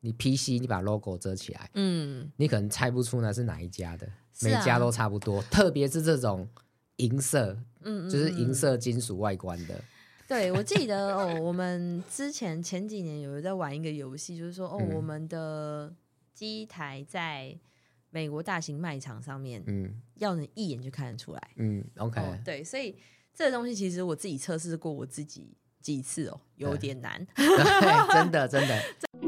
[0.00, 6.48] 你 PC 你把 logo 遮起来，嗯，你可能猜不出那是哪一家的，啊、每家都差不多，特别是这种
[6.96, 9.78] 银色，嗯，就是银色金属外观的。
[10.26, 15.92] 对，我记得哦，我们之前前几年有在玩一个游戏，就是说哦，嗯、我们的
[16.32, 17.58] 机台在
[18.10, 22.96] 美国大型卖场上面，嗯，要能一眼就看得出来，嗯，OK，、哦、对，所以
[23.34, 28.80] 这个东西其实我自己测试过我自己几次哦，有点难，对真的真的。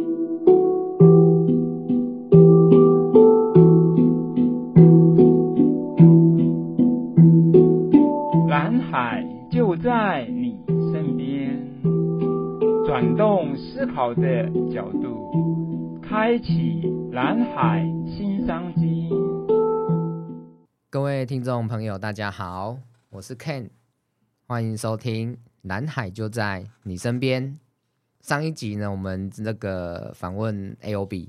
[9.53, 10.59] 就在你
[10.91, 11.63] 身边，
[12.87, 16.81] 转动思考的角度，开启
[17.13, 19.11] 蓝海新商机。
[20.89, 22.79] 各位听众朋友，大家好，
[23.11, 23.69] 我是 Ken，
[24.47, 27.45] 欢迎收听《蓝海就在你身边》。
[28.23, 31.29] 上一集呢，我们那个访问 AOB，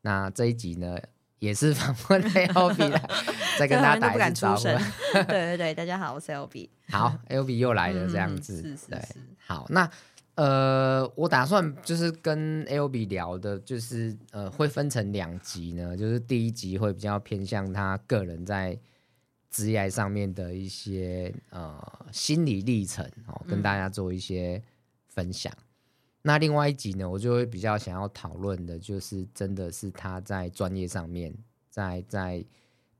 [0.00, 0.96] 那这一集呢，
[1.38, 2.98] 也是访问 AOB 的。
[3.58, 4.62] 再跟 大家打一次招呼。
[5.12, 6.68] 对对对，大家好，我是 LB。
[6.88, 8.62] 好，LB 又来了，这样子。
[8.62, 8.90] 嗯、是是是。
[8.90, 9.02] 对，
[9.46, 9.90] 好，那
[10.36, 15.96] 呃，我打算就是跟 LB 聊的，就是呃，会分成两集呢。
[15.96, 18.78] 就是第一集会比较偏向他个人在
[19.50, 24.62] 职业上面的一些呃心理历程哦，跟大家做一些
[25.08, 25.52] 分享。
[25.56, 25.64] 嗯、
[26.22, 31.34] 那另外一集呢，我就会比较想要讨论的，就是真的是他在专业上面，
[31.68, 32.44] 在在。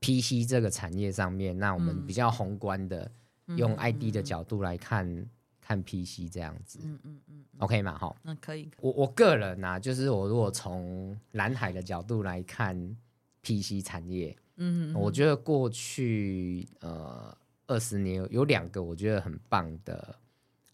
[0.01, 3.11] PC 这个产业上面，那我们比较宏观的，
[3.49, 5.29] 嗯、用 ID 的角度来看、嗯、
[5.61, 8.71] 看 PC 这样子，嗯嗯嗯，OK 嘛哈，那可以。
[8.81, 12.97] 我我个人啊，就是我如果从蓝海的角度来看
[13.43, 20.15] PC 产业，嗯，嗯，我觉得过去呃二十年有两个我觉得很棒的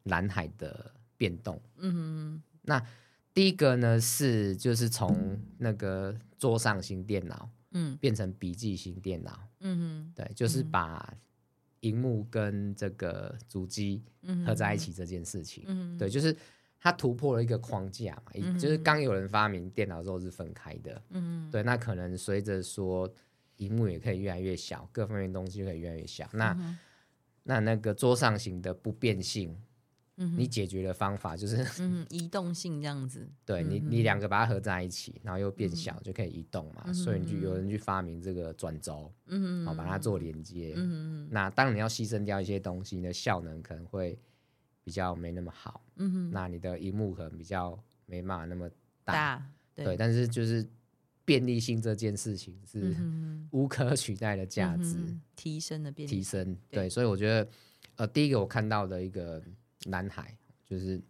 [0.04, 2.86] 蓝海的变动，嗯嗯，那
[3.32, 7.48] 第一个呢是就是从那个桌上型电脑。
[7.74, 11.14] 嗯，变成笔记型电脑，嗯哼，对，就是把
[11.80, 14.02] 荧幕跟这个主机
[14.46, 16.34] 合在一起这件事情，嗯，对，就是
[16.80, 23.12] 它突破了一个框架嘛，嗯、就是刚有人发明电脑之后是分开的，嗯，对，那可能随着说
[23.56, 26.78] 荧幕也可以越来越小，各方面东西可以越来越小，那、嗯、
[27.42, 29.54] 那那个桌上型的不变性。
[30.16, 33.28] 你解决的方法就是嗯，移动性这样子。
[33.44, 36.92] 对你，你两个把它合在一起，然后又变小，就可以移动嘛。
[36.92, 40.74] 所以你就有人去发明这个转轴，嗯，好把它做连接。
[40.76, 44.16] 嗯，那当然你要牺牲掉一些东西，你的效能可能会
[44.84, 45.84] 比较没那么好。
[45.96, 47.76] 嗯，那你的荧幕可能比较
[48.06, 48.70] 没办法那么
[49.02, 49.44] 大。
[49.74, 50.64] 对，但是就是
[51.24, 52.94] 便利性这件事情是
[53.50, 54.96] 无可取代的价值，
[55.34, 56.12] 提升的便利。
[56.12, 56.56] 提升。
[56.70, 57.48] 对，所以我觉得，
[57.96, 59.42] 呃，第一个我看到的一个。
[59.84, 61.00] 蓝海就是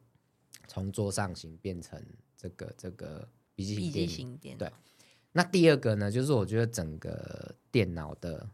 [0.66, 2.02] 从桌上型变成
[2.36, 4.66] 这个这个笔记型电脑。
[4.66, 4.72] 对，
[5.32, 8.48] 那第二个呢，就是我觉得整个电脑的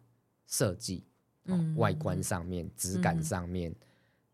[0.47, 1.05] 设计，
[1.45, 3.75] 嗯，外观上面、质感上面、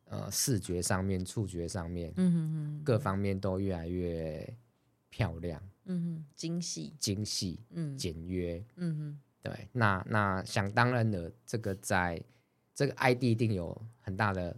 [0.07, 4.57] 呃，视觉上面、触觉上面，嗯，各方面都越来越
[5.09, 9.69] 漂亮，嗯，精细、精细，嗯，简约，嗯，对。
[9.73, 12.21] 那那想当然的，这个在
[12.75, 14.57] 这个 ID 一定有很大的。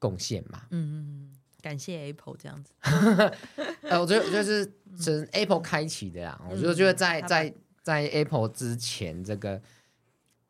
[0.00, 2.72] 贡献嘛，嗯嗯，感谢 Apple 这样子，
[3.82, 6.40] 呃，我觉得我觉得是是 Apple 开启的啦。
[6.44, 9.60] 嗯、我觉得觉得在在在 Apple 之前，这个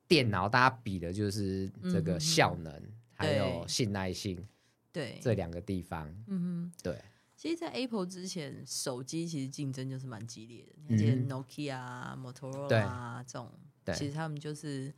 [0.07, 4.47] 电脑大家比的就是这个效能，嗯、还有信赖性，
[4.93, 5.19] 对。
[5.21, 7.03] 这两个地方，嗯哼，对。
[7.37, 13.51] 其实，在 Apple 之前，手机其实竞争就是蛮激烈的，那些 Nokia 啊、Motorola 啊这种，
[13.85, 13.95] 对。
[13.97, 14.95] 其实他们就是，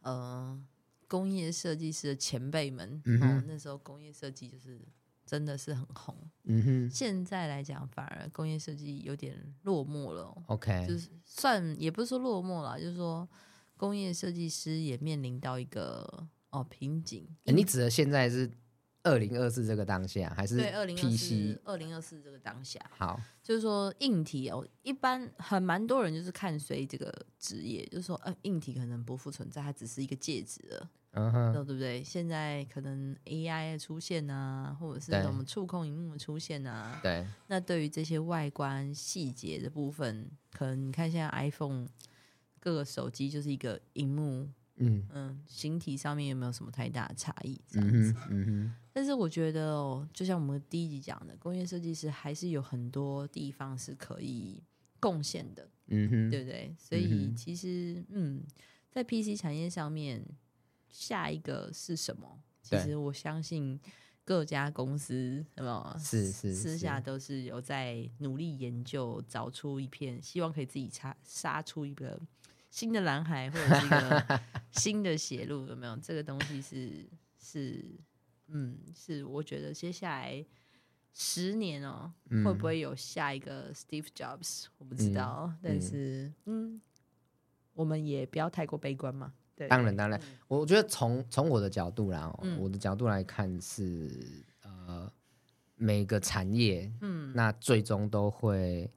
[0.00, 0.60] 呃。
[1.08, 4.80] 工业设计师的前辈们，嗯、哦，那时候工业设计就是
[5.24, 6.16] 真的是很红。
[6.44, 10.42] 嗯哼，现在来讲，反而工业设计有点落寞了、哦。
[10.46, 13.28] OK，就是算也不是说落寞了，就是说
[13.76, 17.26] 工业设计师也面临到一个哦瓶颈。
[17.44, 18.50] 欸、你指的现在是？
[19.06, 20.60] 二零二四这个当下还是 PC？
[20.60, 22.80] 对，二零二四，二零二四这个当下。
[22.90, 32.02] 好，就是说硬体哦，一般很蛮多人就是看衰这个职业，就是说，呃，硬体可能不复存在，它只是一个戒指了，嗯哼，对不对？
[32.02, 41.86] 现在可能 AI 出现啊，或者是什么触控荧幕的出现啊，对，那对于这些外观细节的部分，可能你看现在 iPhone
[42.58, 44.48] 各个手机就是一个荧幕。
[44.78, 47.58] 嗯嗯，形体上面有没有什么太大的差异？
[47.66, 48.74] 这样子，嗯哼。
[48.96, 54.64] 但是我觉得哦，就像我们第一集讲的，工业设计师还是有很多地方是可以
[54.98, 56.74] 贡献的，嗯哼，对不对？
[56.78, 58.42] 所以其实，嗯，
[58.90, 60.24] 在 PC 产业上面，
[60.88, 62.42] 下一个是什么？
[62.62, 63.78] 其实我相信
[64.24, 65.96] 各家公司有没有？
[65.98, 72.18] 是是，私下都是有在努力研究，找出一片，希望可以自己杀杀出一个
[72.70, 74.40] 新的蓝海，或者是一个
[74.72, 75.94] 新的血路，有没有？
[75.98, 77.06] 这个东西是
[77.38, 77.84] 是，
[78.48, 80.44] 嗯，是我觉得接下来
[81.12, 84.66] 十年哦、喔，嗯、会不会有下一个 Steve Jobs？
[84.78, 86.80] 我不知道，嗯、但是嗯，
[87.74, 89.32] 我们也不要太过悲观嘛。
[89.54, 95.10] 对当然，当然，嗯、我觉得从从我的角度来，嗯、我的角度来看是，呃，
[95.76, 98.92] 每个产业，嗯，那最终都会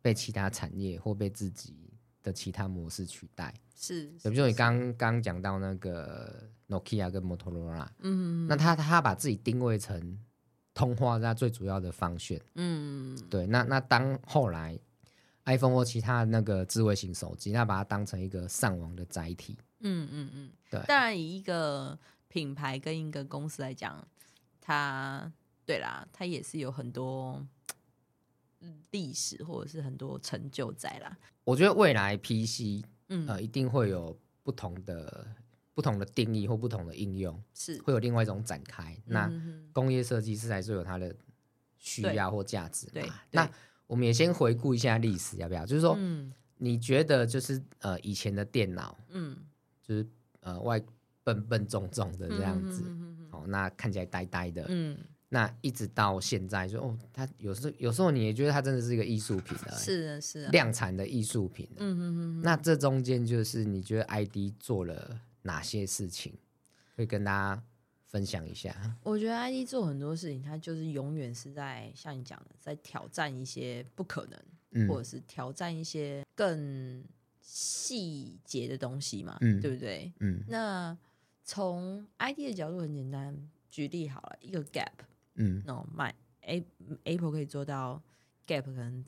[0.00, 1.85] 被其他产业或被自己
[2.26, 3.54] 的其他模式取代。
[3.74, 10.18] 是，比如说你刚刚讲到那个 Nokia 跟 Motorola，，嗯，那他他把自己定位成
[10.74, 14.78] 通话它最主要的方向，嗯，对，那那当后来
[15.44, 19.56] iPhone 或其他那个智慧型手机，那把它当成一个上网的载体。
[19.80, 20.82] 嗯嗯嗯，对。
[20.88, 21.98] 当然，以一个
[22.28, 24.02] 品牌跟一个公司来讲，
[24.60, 25.30] 它
[25.64, 27.46] 对啦，它也是有很多
[28.90, 31.16] 历史或者是很多成就在啦。
[31.44, 35.26] 我觉得未来 PC，嗯呃，一定会有不同的
[35.74, 38.94] 不同的定义或不同的应用，是会有另外一种展开。
[39.06, 39.32] 嗯、那
[39.72, 41.14] 工业设计师还是有它的
[41.78, 43.02] 需要或价值对。
[43.02, 43.50] 对，那
[43.86, 45.64] 我们也先回顾一下历史，要不要？
[45.64, 49.36] 就是说，嗯、你觉得就是呃以前的电脑，嗯。
[49.82, 50.04] 就是
[50.40, 50.82] 呃外
[51.22, 54.98] 笨笨重重的这样子，嗯、哼哼哼哦，那看起来呆呆的，嗯，
[55.28, 66.32] 那一直到现在就哦，他有时候有时候你也觉得他真的是一个艺术品的，是的，是的，量产的艺术品，嗯嗯嗯，那这中间就是你觉得 ID 做了哪些事情，
[66.94, 67.62] 可以跟大家
[68.06, 68.96] 分享一下？
[69.02, 74.40] 我觉得 ID 做很多事情，它就是永远是在像你讲的，在挑战一些不可能，
[74.72, 77.04] 嗯、或者是挑战一些更。
[77.48, 80.12] 细节的东西嘛，嗯、对不对？
[80.18, 80.98] 嗯，那
[81.44, 84.90] 从 ID 的角度很简单，举例好了，一个 Gap，
[85.36, 86.64] 嗯，那买 A
[87.04, 88.02] Apple 可以做到
[88.46, 89.04] Gap，可能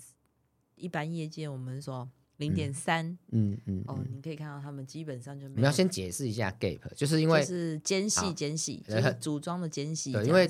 [0.76, 5.58] 一般业界我们说零点三，嗯嗯，哦，你可以看到他们基本上就没有。
[5.58, 10.48] 你要先解释一下 Gap，就是因为是间隙间隙，就是组装的间隙，对，因为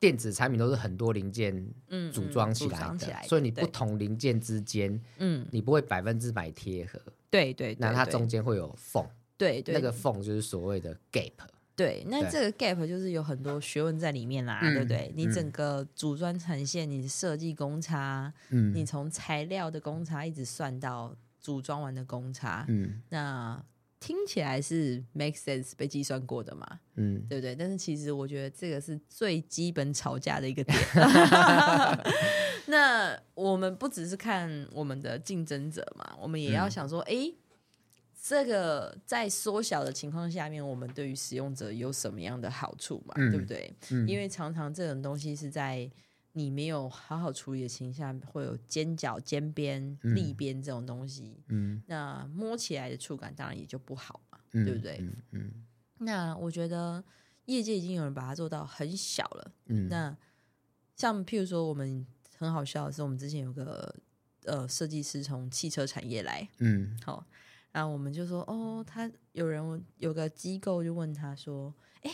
[0.00, 1.64] 电子产品都是很多零件
[2.12, 7.00] 组装起来的，嗯嗯、起来的，所以你不同零件之间，嗯，你不会百分之百贴合。
[7.30, 11.32] 对对，那它中间会有缝，对对，那个缝就是所谓的 gap。
[11.82, 15.12] 对，那这个 gap 就是有很多学问在里面啦，对不对？
[15.16, 23.60] 你整个组装产线，你设计公差，嗯，你从材料的公差一直算到组装完的公差，嗯，那
[23.98, 27.56] 听起来是 make sense 被计算过的嘛，嗯，对不对？
[27.56, 30.78] 但是其实我觉得这个是最基本吵架的一个点。
[32.66, 37.34] 那我们不只是看我们的竞争者嘛，我们也要想说，哎、嗯，
[38.24, 43.14] 这个在缩小的情况下面，我们对于使用者有什么样的好处嘛？
[43.16, 43.74] 嗯、对不对？
[43.90, 45.90] 嗯、因为常常这种东西是在
[46.32, 51.42] 你没有好好处理的情况下，会有尖角、尖边、立边这种东西。
[51.48, 54.98] 嗯，那摸起来的触感当然也就不好嘛，嗯、对不对？
[55.00, 55.66] 嗯，嗯，
[55.98, 57.02] 那我觉得
[57.46, 59.52] 业界已经有人把它做到很小了。
[59.66, 60.16] 嗯，那
[60.96, 62.06] 像譬如说我们。
[62.38, 63.94] 很好笑的是，我们之前有个
[64.46, 67.24] 呃设计师从汽车产业来，嗯，好，
[67.72, 72.10] 然后我们就说，哦，他有人有个机构就问他说，哎，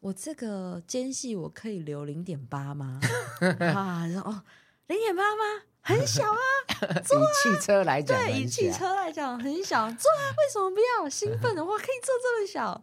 [0.00, 3.00] 我这个间隙我可以留零点八吗？
[3.74, 4.42] 啊，说哦，
[4.86, 5.64] 零点八吗？
[5.82, 6.38] 很小啊，
[7.04, 11.08] 做啊，以汽车来讲，对，以汽车来讲很小，做啊，为什么不要？
[11.08, 12.82] 兴奋的话可以做这么小，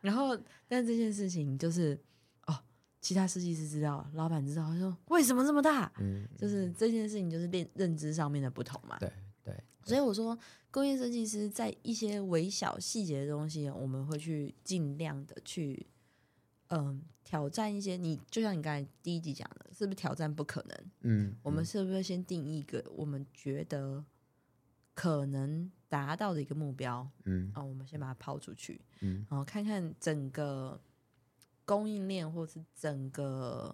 [0.00, 0.36] 然后，
[0.66, 1.98] 但这件事情就是
[2.46, 2.58] 哦。
[3.02, 5.90] 其他设计师知道，老板知道，他说为什么这么大？
[6.00, 8.96] 嗯，就是这件事情就是认认知上面的不同嘛。
[8.98, 9.12] 对对，
[9.84, 10.38] 所以我说
[10.70, 15.86] 工业设计师在一些微小细节的东西，我们会去尽量的去，
[16.68, 17.96] 嗯，挑战一些。
[17.96, 20.90] 你就像你刚才第一集讲的，是不是挑战不可能？
[21.00, 24.04] 嗯，我们是不是先定义一个我们觉得
[24.94, 27.08] 可能达到的一个目标？
[27.24, 30.80] 嗯，啊，我们先把它抛出去，嗯，然后看看整个。
[31.66, 33.72] 供应链，或是整个，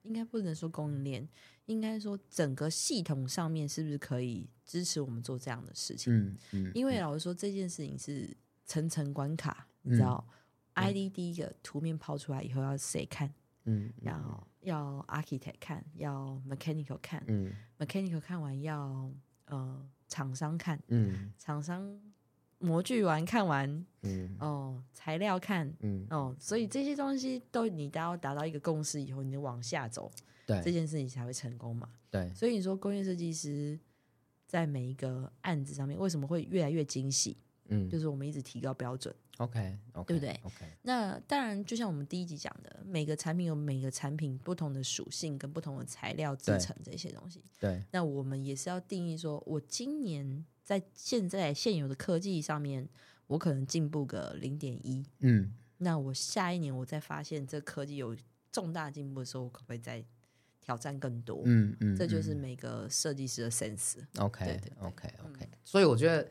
[0.00, 1.28] 应该不能说供应链，
[1.66, 6.12] 应该说整个系统上面是不是可以支持我们做这样的事情？
[6.14, 6.68] 嗯嗯。
[6.68, 10.24] 嗯，因为老实说，这件事情是层层关卡，嗯、你知道、
[10.74, 13.32] 嗯、，ID 第一个图面抛出来以后要谁看？
[13.64, 19.10] 嗯，然后要 architect 看，要 mechanical 看，嗯，mechanical 看完要
[19.46, 22.00] 呃厂商看，嗯，厂商。
[22.60, 30.10] 模具完看完，嗯，哦，材料看，嗯，哦，所以这些东西都你都要达到一个共识以后，你就往下走，
[30.46, 31.90] 对，这件事情才会成功嘛。
[32.10, 33.78] 对，所以你说工业设计师
[34.54, 37.36] 在每一个案子上面为什么会越来越精细？
[37.70, 39.12] 嗯，就是我们一直提高标准。
[39.38, 47.42] OK，, okay 对不对？OK，那当然，就像我们第一集讲的，每个产品有每个产品不同的属性跟不同的材料制成这些东西。
[47.58, 52.88] 对，那我们也是要定义说，我今年在现在现有的科技上面，
[53.26, 55.04] 我可能进步个零点一。
[55.18, 58.16] 嗯，那我下一年我再发现这科技有
[58.52, 60.04] 重大进步的时候，我可不可以再
[60.64, 61.42] 挑战更多？
[61.44, 63.98] 嗯嗯，这就是每个设计师的 sense。
[64.16, 65.48] OK，OK，OK。
[65.62, 66.26] 所以我觉得。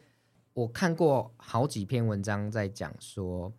[0.55, 3.51] 我看过好几篇文章在讲说，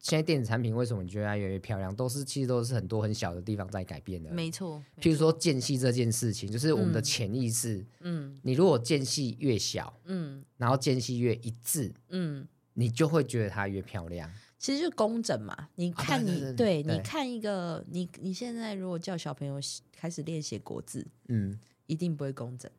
[0.00, 4.32] 现在电子产品为什么你觉得它越来越漂亮，都是其实都是很多很小的地方在改变的。
[4.32, 7.86] 没错，譬如说间隙这件事情，就是我们的潜意识。
[8.00, 14.28] 嗯，你如果间隙越小，嗯，然后间隙越一致，嗯，你就会觉得它越漂亮。
[14.60, 15.70] 其实就工整嘛。
[15.74, 19.58] 你看你，啊，对，你看一个，你你现在如果叫小朋友
[19.90, 22.70] 开始练写国字，嗯，一定不会工整。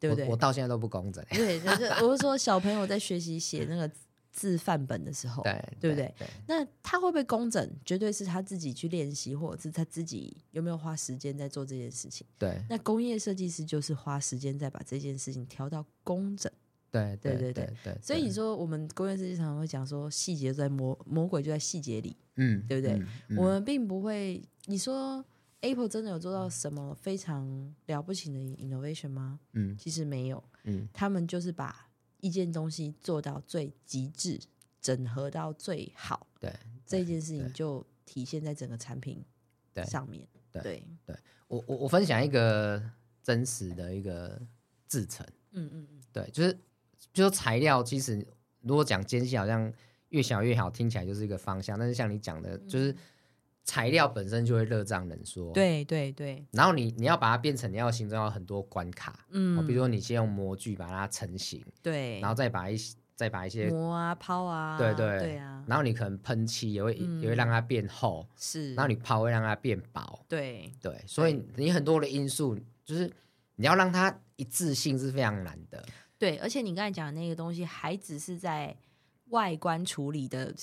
[0.00, 0.26] 对不对？
[0.26, 1.24] 我，我到现在都不工整。
[1.30, 3.90] 对，就是我是说，小朋友在学习写那个
[4.30, 6.14] 字范本的时候， 对，对不对？
[6.16, 7.68] 对，那他会不会工整？
[7.84, 12.24] 绝对是他自己去练习，或者是他自己有没有花时间在做这件事情。
[12.38, 16.52] 对，那工业设计师就是花时间在把这件事情调到工整。
[16.90, 17.98] 对，对，对，对，对。
[18.02, 22.16] 所以你说，我们工业设计常常会讲说，细节在魔魔鬼就在细节里。
[22.36, 22.94] 嗯，对不对？
[23.28, 25.24] 嗯，我们并不会，你说。
[25.60, 29.40] Apple 真的有做到什么非常了不起的 innovation 吗？
[29.54, 30.40] 嗯，其实没有。
[30.62, 31.90] 嗯，他们就是把
[32.20, 34.38] 一件东西做到最极致，
[34.80, 36.28] 整合到最好。
[36.38, 36.54] 对，
[36.86, 39.20] 这件事情就体现在整个产品
[39.84, 40.28] 上面。
[40.52, 41.16] 对对，对，
[41.48, 42.80] 我我我分享一个
[43.20, 44.40] 真实的一个
[44.86, 45.26] 制成。
[45.50, 46.56] 嗯嗯嗯，对，就是
[47.12, 48.26] 就是材料，其实
[48.62, 49.72] 如果讲间隙，好像
[50.10, 51.78] 越小越好，听起来就是一个方向。
[51.78, 52.94] 但是像你讲的，就是。
[53.64, 56.42] 材料本身就会热胀冷缩，对对对。
[56.52, 62.78] 然后你你要把它变成，你要形成要很多关卡，嗯，比如说你先用模具把它成型，对，然后再把一
[63.14, 73.12] 再把一些磨啊抛啊，对对对啊，然后你可能喷漆也会、嗯、也会让它变厚，是，然后你抛会让它变薄，对对，所以你很多的因素就是
[73.56, 75.84] 你要让它一致性是非常难的，
[76.18, 78.76] 对，而且你刚才讲的那个东西还只是在
[79.28, 80.54] 外观处理的。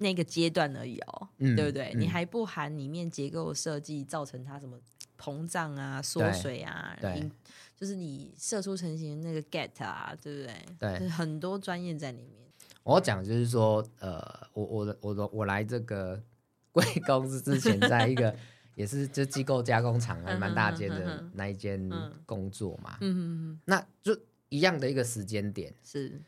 [0.00, 1.90] 那个阶段而已哦，嗯、对不对？
[1.92, 4.78] 嗯、你还不含里面结构设计造成它什么
[5.20, 7.28] 膨胀啊、缩水啊，对，
[7.76, 10.66] 就是你射出成型的那个 get 啊，对不对？
[10.78, 12.48] 对，就是很多专业在里面。
[12.84, 14.22] 我讲就是说，呃，
[14.52, 16.22] 我我的我的我来这个
[16.70, 18.32] 贵 公司之前，在一个
[18.76, 21.90] 也是就机构加工厂还蛮大间的那一间
[22.24, 24.16] 工作嘛，嗯嗯嗯，那就
[24.48, 26.20] 一样的一个时间点，是。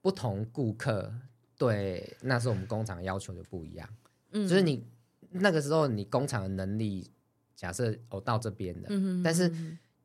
[0.00, 1.12] 不同顾客。
[1.56, 3.88] 对，那时候我们工厂要求就不一样，
[4.30, 4.84] 嗯，就是你
[5.30, 7.10] 那个时候你工厂的能力，
[7.56, 9.52] 假设我到这边的，嗯哼嗯哼，但是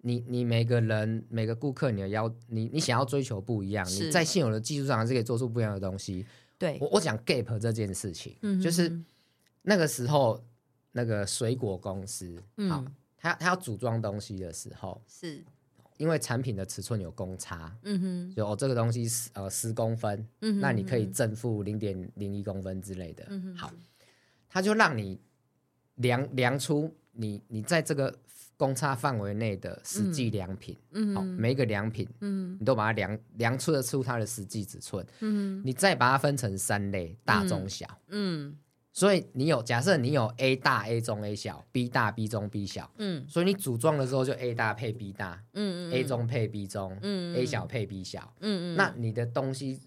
[0.01, 6.25] 你你每个人每个顾客你的要你你想要追求不一样，你在现有的技术上还是可以做出不一样的东西。
[6.57, 8.91] 对，我我讲 Gap 这件事情，嗯就是
[9.61, 10.43] 那个时候
[10.91, 12.83] 那个水果公司，嗯，好，
[13.15, 15.43] 他他要组装东西的时候是。
[16.03, 23.73] 因为产品的尺寸有公差，嗯哼，就哦这个东西十呃十公分，嗯哼，那你可以正负零点零一公分之类的，嗯哼，好，
[24.49, 25.17] 他就让你
[25.95, 28.13] 量量出你你在这个
[28.57, 38.49] 公差范围内的实际良品，嗯，好，每一个良品，嗯，你都把它量量出得出它的实际尺寸，嗯，你再把它分成三类，大中小，嗯。
[38.49, 38.57] 嗯
[38.95, 45.11] 所以你有假设你有 A 大 A 中 A 小 B 大 B 中 B 小，嗯，所以你组装的时候就 A 大配 B
[45.11, 49.79] 大，嗯嗯，A 中配 B 中，嗯，A 小配 B 小，嗯嗯，那你的东西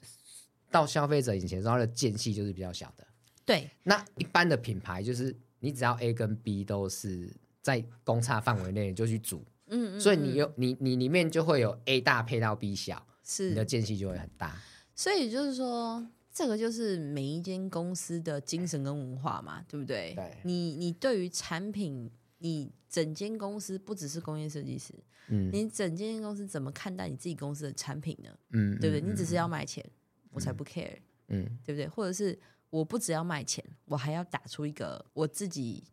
[0.72, 3.06] 到消费者眼前，它的间隙就是比较小的，
[3.44, 3.70] 对。
[3.84, 7.32] 那一般的品牌就是你只要 A 跟 B 都是
[7.62, 14.60] 在公差范围内，你就去组，嗯嗯，所以你有你你里面就会有 A 大配到 B 小，是，你的间隙就会很大。
[14.96, 16.04] 所以就是说。
[16.36, 20.12] 这个就是每一间公司的精神跟文化嘛，对不对？
[20.14, 20.36] 对。
[20.42, 24.92] 你你对于产品，你整间公司不只是工业设计师，
[25.28, 28.28] 嗯，你整间公司怎么看待你自己公司的产品呢？
[28.50, 29.00] 嗯，对不对？
[29.00, 31.88] 嗯、你只是要卖钱，嗯、我才不 care，嗯，对不对？
[31.88, 32.38] 或者是
[32.68, 35.84] 我不只要卖钱，我还要打出一个我自己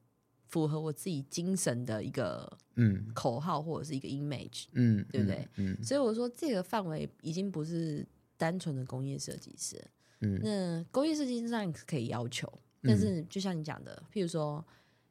[0.49, 5.47] 符合我自己精神的一个嗯口号或者是一个 image，嗯，对不对？
[5.55, 9.81] 嗯，嗯，所以我说这个范围已经不是单纯的工业设计师。
[10.23, 12.51] 嗯、那工业设计上可以要求，
[12.81, 14.65] 但是就像你讲的，譬如说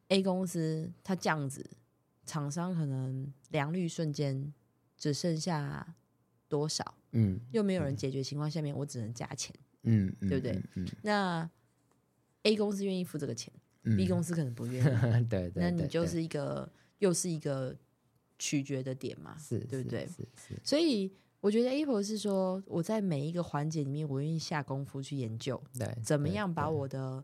[0.08, 1.64] A 公司它这样子，
[2.26, 4.52] 厂商可能良率瞬间
[4.96, 5.94] 只剩下
[6.48, 10.60] 多少，嗯，又没有人解决情况下面，我只能加钱，嗯，对不对？
[11.02, 11.48] 那
[12.42, 13.52] A 公司愿意付这个钱，
[13.84, 17.76] 嗯，B 公司可能不愿意，对， 对，对，那你就是一个又是一个
[18.38, 20.06] 取决的点嘛，是，对不对？
[20.06, 27.22] 是，是，是，所以我觉得 Apple 是说我在每一个环节里面，我愿意下功夫去研究，对，怎么样把我的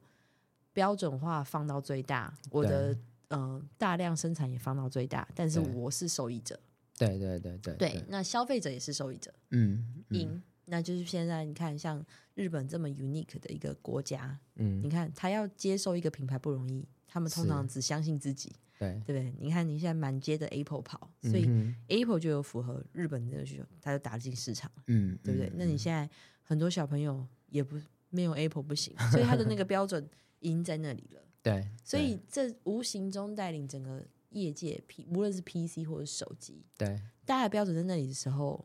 [0.72, 2.92] 标准化放到最大，我的
[3.28, 6.58] 嗯、呃、大量生产也放到最大，但是我是受益者，
[6.98, 18.52] 对对对对对，那消费者也是受益者，嗯，赢、嗯，那就是现在你看，像日本这么 unique 的一个国家，嗯，你看他要接受一个品牌不容易，他们通常只相信自己。
[18.78, 19.34] 对对不对？
[19.40, 21.50] 你看你现在满街的 Apple 跑，所以
[21.88, 25.48] Apple 就有符合日本的需求，它就打进市场了，嗯，对不对？
[25.48, 26.08] 嗯、那你现在
[26.42, 27.76] 很多小朋友也不
[28.10, 30.08] 没有 Apple 不行，所以它的那个标准
[30.38, 31.22] 已经在那里了。
[31.42, 38.64] 对，所以这无形中带领整个业界 P，无论是 PC 或者手机，对，大家的标准在那里的时候，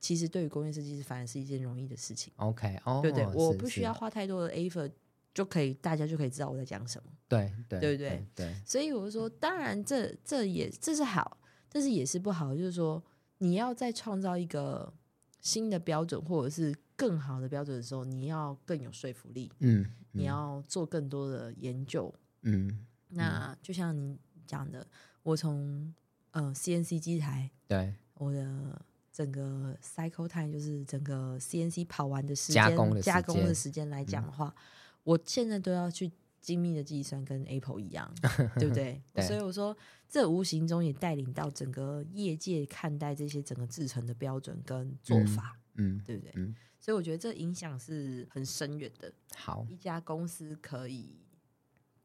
[0.00, 2.32] 其实对于工业设计师反而是一件容易的事情。
[2.36, 4.90] OK，哦，对对，我不需要花太多的 effort。
[5.38, 7.12] 就可以，大家就可以知道我在讲什么。
[7.28, 8.08] 对对，对不对？
[8.08, 8.56] 对，对。
[8.66, 12.56] 所以我就说，当然这这也这是好，但是也是不好。
[12.56, 13.00] 就是说，
[13.38, 14.92] 你要再创造一个
[15.40, 19.48] 新的标准，或者是更好的标准的时候，你要更有说服力。
[19.60, 19.84] 嗯。
[19.84, 22.12] 嗯，你要做更多的研究。
[22.42, 22.84] 嗯。
[23.10, 24.84] 那就像你讲的，
[25.22, 25.94] 我从
[26.32, 34.48] 呃 CNC 机台，对，我的整个 cycle time 就是整个 CNC 跑完的时间，加工的加工的时间来讲的话。
[34.48, 34.62] 嗯
[35.04, 38.12] 我现在都要去精密的计算，跟 Apple 一样，
[38.58, 39.02] 对不对？
[39.12, 39.76] 对，所以我说，
[40.08, 46.32] 这无形中也带领到整个业界看待这些整个制程的标准跟做法，嗯，嗯对不对？
[46.36, 49.12] 嗯，所以我觉得这影响是很深远的。
[49.34, 51.18] 好，一家公司可以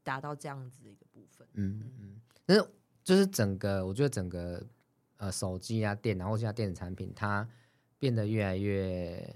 [0.02, 2.66] 达到这样子的一个部分，嗯嗯，但是
[3.02, 4.66] 就是整个，我觉得整个
[5.18, 7.48] 呃手机啊、电脑或其他电子产品，它
[7.98, 9.34] 变得越来越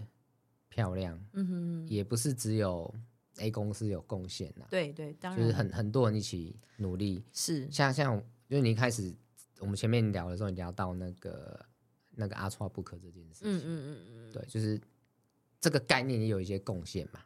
[0.69, 2.93] 漂亮，嗯哼，也不是只有。
[3.39, 9.15] A 公司有贡献呐，对对，当然就是很很多人一起努力，是像像，就是你一开始
[9.61, 11.65] 我们前面聊的时候，你聊到那个
[12.15, 14.81] 那个 Ultrabook 这件事情，嗯嗯嗯嗯，对，就是
[15.61, 17.21] 这个概念也有一些贡献嘛。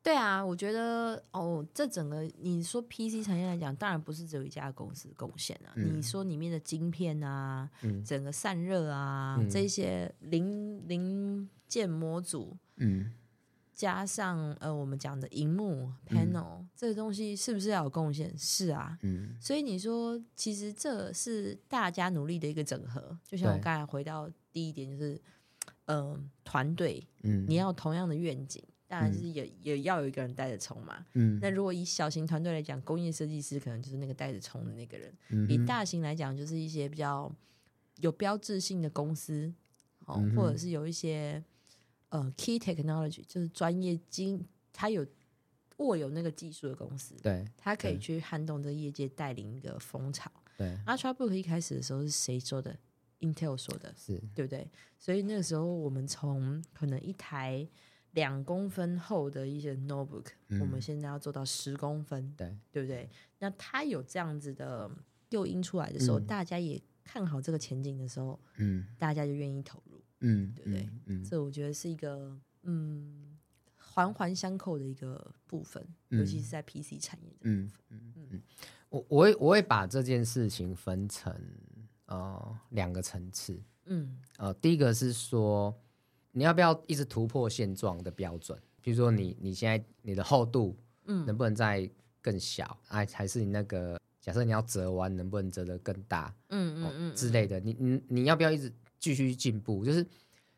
[0.00, 5.72] 对啊，我觉得哦，这整个你说 PC 产业来讲，当然不是只有一家公司贡献啊。
[5.74, 13.12] 嗯、你说里面的晶片啊，嗯、整个散热啊，嗯、这些零零件模组，嗯。
[13.78, 18.36] 加上呃，我们讲的荧幕 panel、嗯、这个东西是不是要有贡献？
[18.36, 23.16] 是啊，嗯，所以你说其实这是大家努力的一个整合。
[23.24, 25.14] 就像我刚才回到第一点，就是
[25.84, 31.38] 嗯、呃，团队，嗯，你要同样的愿景，当然是也、嗯、也要有一个人带着冲嘛，嗯。
[31.40, 37.32] 那如果以小型团队来讲，工业设计师可能就是那个带着冲的那个人；嗯、以大型来讲，就是一些比较
[37.98, 39.54] 有标志性的公司，
[40.06, 41.40] 哦，嗯、或者是有一些。
[42.10, 45.06] 呃，key technology 就是专业经，他有
[45.76, 50.30] 握有那个技术的公司，对，他可以去撼动这业界，带领一个风潮。
[50.56, 52.76] 对，Ultrabook 一开始的时候是谁说的
[53.20, 54.68] ？Intel 说的，是对不对？
[54.98, 57.68] 所以那个时候我们从可能一台
[58.12, 63.08] 两公分厚的一些 notebook，、嗯、我们现在要做到十公分，对，对不对？
[63.38, 64.90] 那他有这样子的
[65.28, 69.97] 诱因出来的时候，嗯、大家也看好这个前景的时候，嗯，大家就愿意投入。
[70.20, 70.88] 嗯，对不对？
[71.06, 73.36] 嗯，这我觉得是一个嗯
[73.76, 77.52] 环环相扣的一个部分，嗯、尤其是在 PC 产业的部分。
[77.52, 78.42] 嗯嗯嗯，
[78.90, 81.34] 我我会我会把这件事情分成
[82.06, 83.60] 呃两个层次。
[83.86, 85.74] 嗯呃，第一个是说
[86.32, 90.76] 你要不要一直突破现状的标准，比如说你你现在你的厚度
[91.06, 92.78] 嗯能不能再更小？
[92.88, 96.34] 哎、嗯，还是你那个假设你要折弯能不能折得更大？
[96.48, 98.72] 嗯嗯嗯之类的，你你你要不要一直？
[98.98, 100.04] 继续进步，就是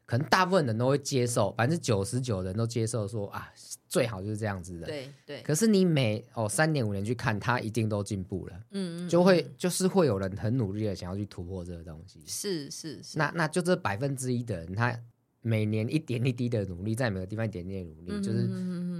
[0.06, 3.48] 可能大部分人都会接受，百分之九十九人都接受说啊，
[3.88, 4.86] 最好就是这样子的。
[4.86, 5.42] 对对。
[5.42, 8.60] 可是你每哦三年五年去看，他一定都进步了。
[8.70, 9.08] 嗯嗯。
[9.08, 12.20] 就会就是会有人很努力的想要去突破这个东西。
[12.26, 13.16] 是是是。
[13.16, 14.98] 那那就这百分之一的人，他
[15.42, 18.48] 每年一点一滴的努力，在每个地方一点点努力，就是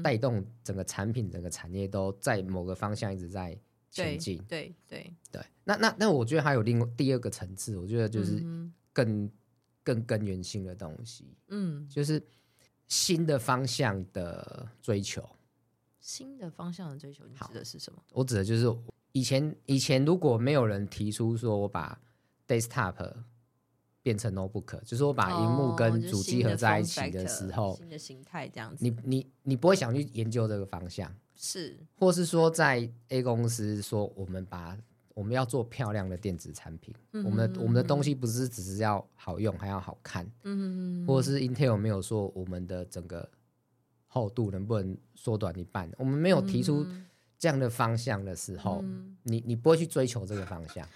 [0.04, 3.58] 带动整个产品、整个产业都在某个方向一直在
[3.90, 4.38] 前进。
[4.48, 5.42] 对对对。
[5.64, 8.40] 那那那我觉得还有另第二个层次，我觉得就是。
[8.92, 9.30] 更
[9.82, 12.22] 更根源性的东西，嗯，就是
[12.86, 15.28] 新的方向的追求。
[16.00, 18.02] 新的方向的追求，你指的是什么？
[18.12, 18.66] 我指的就是
[19.12, 22.00] 以前以前如果没有人提出说我把
[22.48, 23.14] desktop
[24.02, 34.76] 变成 notebook，就是我把荧幕跟主机合在一起的时候，哦、新的形态这样子，你你你不会想去研究这个方向，是，或是说在 A 公司说我们把。
[35.20, 40.26] 我们要做漂亮的电子产品，嗯、我们的我们的东西不是只是要好用，还要好看。
[40.44, 43.28] 嗯哼或者是 Intel 没有说我们的整个
[44.06, 46.86] 厚度能不能缩短一半，我们没有提出
[47.38, 50.88] 这样的方向的时候，嗯、你你不会去追求这个方向。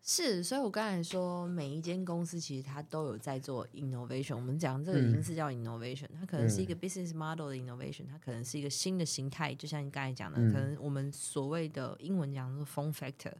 [0.00, 4.34] 是，所以我刚才说，每一间公司其实它都有在做 innovation。
[4.34, 9.54] 我们讲这个已经是叫 innovation，、嗯、它可能是一个 business model 的 innovation，它可能是一个新的形态。
[9.54, 13.34] 就像你刚才讲的，嗯、可能我们所谓的英文讲的 form factor，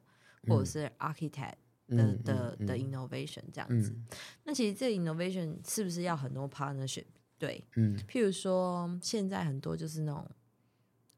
[0.47, 1.55] 或者是 architect
[1.89, 3.91] 的、嗯、的的 innovation 这样子。
[3.91, 4.07] 嗯、
[4.45, 7.07] 那其实这 innovation 是不是要很多 partnership？
[7.39, 10.29] 对，嗯，譬如说现在很多就是那种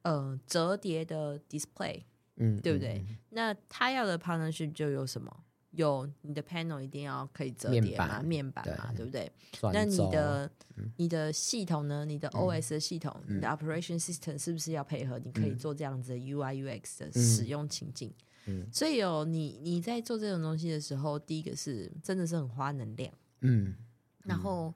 [0.03, 2.03] 呃折叠的 display。
[2.43, 3.05] 嗯，对不对？
[3.07, 5.45] 嗯、那他要的 partnership 就有什么？
[5.73, 9.31] 有你的 panel 一定要可以折叠嘛，面板嘛，对，不对？
[9.75, 12.07] 那你的、嗯、你的系统呢？
[12.07, 15.19] 你的 OS 的系统，嗯、你的 operation system 是不是要配合？
[15.19, 18.11] 你可以做这样子的 UI UX 的使用情境。
[18.51, 23.13] 嗯，所以哦，你你在做这种东西的时候，第一个是真的是很花能量。
[23.41, 23.77] 嗯，嗯
[24.25, 24.75] 然后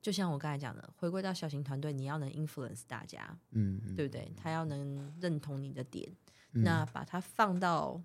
[0.00, 4.32] 就像我刚才讲的，回归到小型团队，你要能 influence 大家，嗯，对不对？
[4.36, 6.10] 他要能认同你的点。
[6.52, 8.02] 那把它放到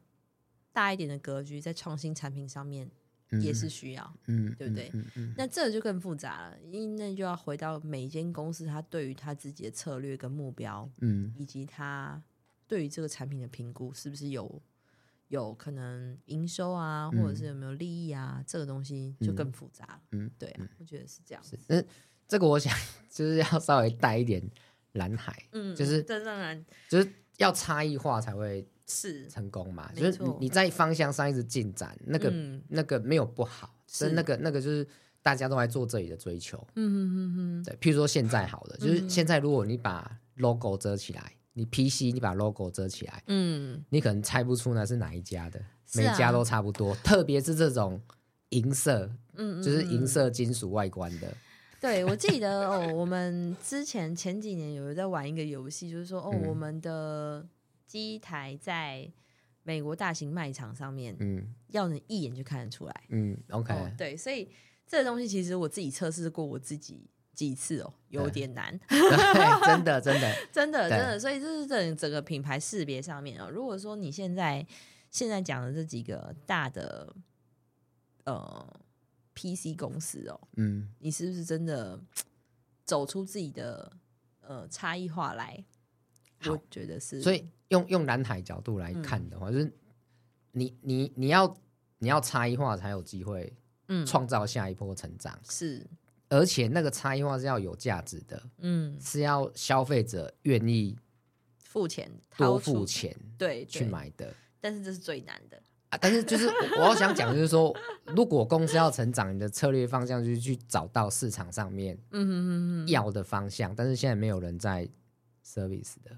[0.72, 2.88] 大一点的格局，在创新产品上面
[3.42, 4.92] 也是需要，嗯，对不对？
[4.94, 12.22] 嗯嗯嗯、那这就更复杂了，因为那就要回到每一间公司，他对于他自己的策略跟目标，嗯，以及他
[12.68, 14.62] 对于这个产品的评估，是不是有
[15.28, 18.36] 有可能营收啊，或者是有没有利益啊？
[18.38, 21.58] 嗯、这个东西就更复杂了，嗯，对啊，我觉得是这样子。
[21.68, 21.86] 嗯，
[22.28, 22.74] 这个我想
[23.10, 24.42] 就是要稍微带一点
[24.94, 27.12] 蓝海，嗯，就是这当然就是。
[27.38, 29.92] 要差异化才会是成功嘛？
[29.94, 34.88] 是就是你在方向上一直进展，那个、嗯、那个没有不好，是那个那个就是
[35.22, 36.58] 大家都在做这里的追求。
[36.76, 37.76] 嗯嗯嗯嗯，对。
[37.82, 45.60] 譬如说现在好了，就是现在如果你把 logo 遮起来，你 PC 你把 logo 遮起来，嗯，你可能猜不出那是哪一家的，
[45.96, 46.92] 每家都差不多。
[46.92, 48.00] 啊、特别是这种
[48.50, 51.34] 银色，嗯，就是银色金属外观的。
[51.80, 57.48] 对，我记得哦，我们之前前几年有在玩一个游戏，就是说哦，嗯、我们的
[57.88, 59.10] 机台在
[59.64, 64.50] 美国大型卖场上面，嗯，要能一眼就看得出来，嗯，OK，、哦、对，所以
[64.86, 74.66] 这个东西其实我自己测试过我自己几次哦，有点难， 真的，真的， 真的，真的，所以这是整整个品牌识别上面啊、哦，如果说你现在
[75.12, 77.14] 现在讲的这几个大的，
[78.24, 78.82] 呃。
[79.38, 82.00] PC 公司哦，嗯，你是不是真的
[82.86, 83.92] 走出自己的
[84.40, 85.62] 呃差异化来？
[86.46, 87.22] 我觉得是。
[87.22, 89.78] 所以用用蓝海角度来看的话，嗯、就是
[90.54, 91.54] 你你你要
[91.98, 93.54] 你要差异化才有机会，
[93.90, 95.86] 嗯，创造下一波成长是。
[96.36, 100.98] 而且那个差异化是要有价值的，嗯，是要消费者愿意
[101.58, 104.34] 付钱多付钱对去买的。
[104.60, 105.98] 但是这是最难的啊。
[106.02, 107.74] 但是，就是我要想讲，就是说，
[108.08, 113.74] 如果公司要成长，你的策略方向就是去找到市场上面嗯要的方向。
[113.76, 114.90] 但是现在没有人在
[115.46, 116.18] service 的，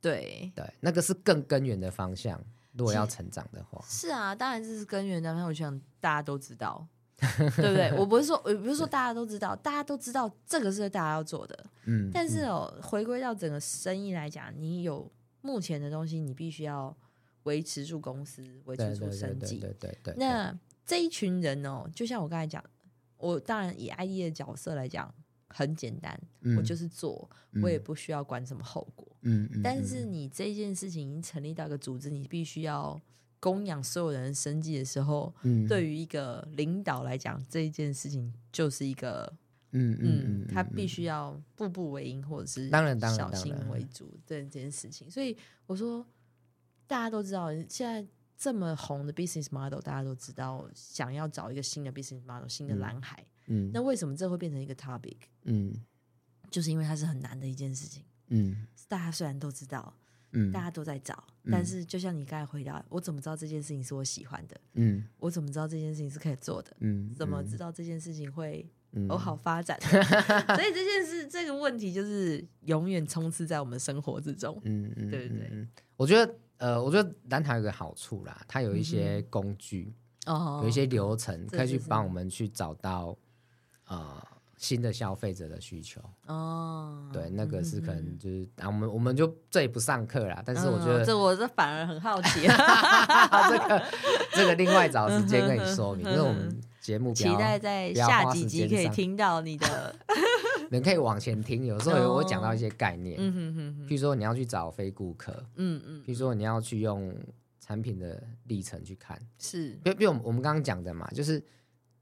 [0.00, 2.42] 对对，那个是更根源的方向。
[2.72, 5.48] 如果要成长的话，是啊，当然这是根源的方向。
[5.48, 6.86] 我想大家都知道，
[7.56, 7.92] 对不对？
[7.98, 11.66] 我不是说，我不是说大家都知道，大家都知道这个是大家要做的。
[11.84, 16.96] 嗯，但是哦，回归到整个生意来讲，你有目前的东西，你必须要。
[17.44, 19.56] 维持住公司，维持住生计。
[19.60, 20.14] 对对对。
[20.18, 20.54] 那
[20.84, 22.62] 这一群人哦，就像我刚才讲，
[23.16, 25.12] 我当然以 ID 的角色来讲，
[25.48, 26.20] 很简单，
[26.54, 27.28] 我就是做，
[27.62, 29.08] 我也不需要管什么后果。
[29.22, 29.62] 嗯嗯。
[29.62, 33.00] 但是你这件事情已经成立到一个组织，你必须要
[33.40, 35.34] 供养所有人生计的时候，
[35.68, 39.32] 对于一个领导来讲，这一件事情就是一个，
[39.72, 45.10] 嗯嗯，他必须要步步为营，或者是当然小心为主对这件事情。
[45.10, 46.06] 所以我说。
[46.90, 48.04] 大家都知道，现在
[48.36, 53.24] 这么红的 business model，大家都知道，想要找一个新的 business model，新的蓝海。
[53.46, 55.18] 嗯，那为什么这会变成一个 topic？
[55.44, 55.72] 嗯，
[56.50, 58.02] 就是因为它是很难的一件事情。
[58.26, 59.96] 嗯，大家虽然都知道，
[60.32, 64.60] 嗯，大家都在找，但是就像你刚才回答，我怎么知道这件事情是我喜欢的？
[64.74, 66.76] 嗯，我怎么知道这件事情是可以做的？
[66.80, 69.78] 嗯，怎么知道这件事情会有好发展？
[69.82, 74.60] 所以这件事这个问题就是永远充斥在我们生活之中。
[74.64, 75.68] 嗯嗯，对不对？
[75.96, 76.34] 我觉得。
[76.60, 79.94] 呃，我觉得蓝海有个好处啦，它有一些工具，
[80.26, 83.16] 有一些流程，可以去帮我们去找到
[83.86, 84.22] 呃
[84.60, 86.02] 新的消费者的需求。
[86.26, 93.82] 哦，对，那个是可能就是啊，我们我们就这里不上课啦，但是我觉得这我这反而很好奇， 这个
[94.34, 99.96] 这个另外找时间跟你说明，因为我们节目期待在下几集可以听到你的。
[100.70, 107.12] 你可以往前听，有时候我会讲到一些概念，嗯哼譬如说你要去找非顾客，嗯嗯，譬如说你要去用
[107.58, 111.42] 产品的历程去看，是，比比如我们刚刚讲的嘛，就是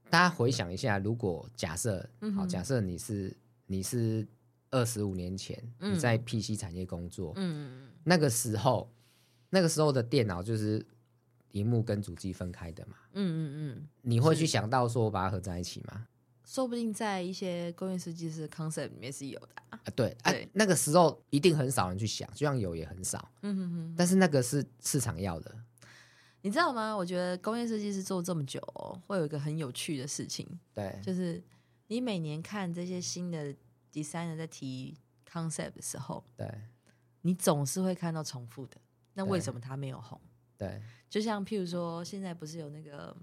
[0.09, 3.35] 大家回想一下，如果假设，好，假设你是
[3.67, 4.27] 你是
[4.71, 8.91] 二十五年前你在 PC 产业工作，嗯嗯，那个时候
[9.49, 10.85] 那个时候的电脑就是
[11.51, 12.95] 荧幕跟主机分开的嘛。
[13.13, 13.87] 嗯嗯嗯。
[14.01, 16.07] 你会去想到说我把它合在一起吗？
[16.45, 19.79] 说不定在一些工业设计师 concept 里面是有的啊。
[19.83, 23.31] 啊对，对啊，那个时候一定很少人去想，就像有也很少。
[23.41, 23.95] 嗯哼哼。
[23.95, 25.55] 但是那个是市场要的。
[26.41, 26.95] 你知道吗？
[26.95, 30.47] 我觉得工业设计师做这么久，哦，会有一个很有趣的事情。
[30.73, 31.43] 对，就是
[31.87, 33.53] 你每年看这些新的
[33.91, 34.97] designer 在提
[35.29, 36.49] concept 的时候，对，
[37.21, 38.77] 你总是会看到重复的。
[39.13, 40.19] 那为什么他没有红？
[40.57, 43.15] 对，就像譬如说，现在不是有那个，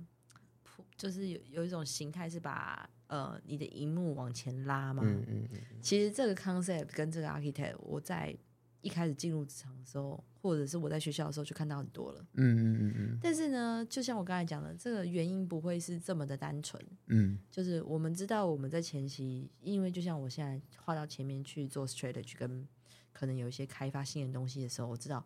[0.96, 5.02] 就是有有一种形态是把呃你的荧幕往前拉吗？
[5.06, 5.60] 嗯嗯嗯。
[5.80, 8.36] 其实这个 concept 跟这个 architect，我在。
[8.82, 12.26] 一开始进入职场的时候，或者是我在学校的时候，就看到很多了。
[12.34, 13.18] 嗯嗯嗯嗯。
[13.20, 16.80] 但是呢，就像我刚才讲的，这个原因不会是这么的单纯。
[17.06, 17.38] 嗯。
[17.50, 22.66] 就是我们知道我们在前期，因为就像我现在画到前面去做 strategy，跟
[23.12, 25.24] 可能有一些开发新的东西的时候，我知道，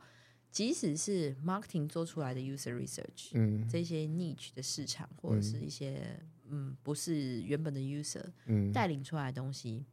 [0.50, 9.84] 即使是 marketing 做出来的 user research，嗯，这些 niche 的市场或者是一些嗯，不是原本的 user，嗯，带领出来的东西。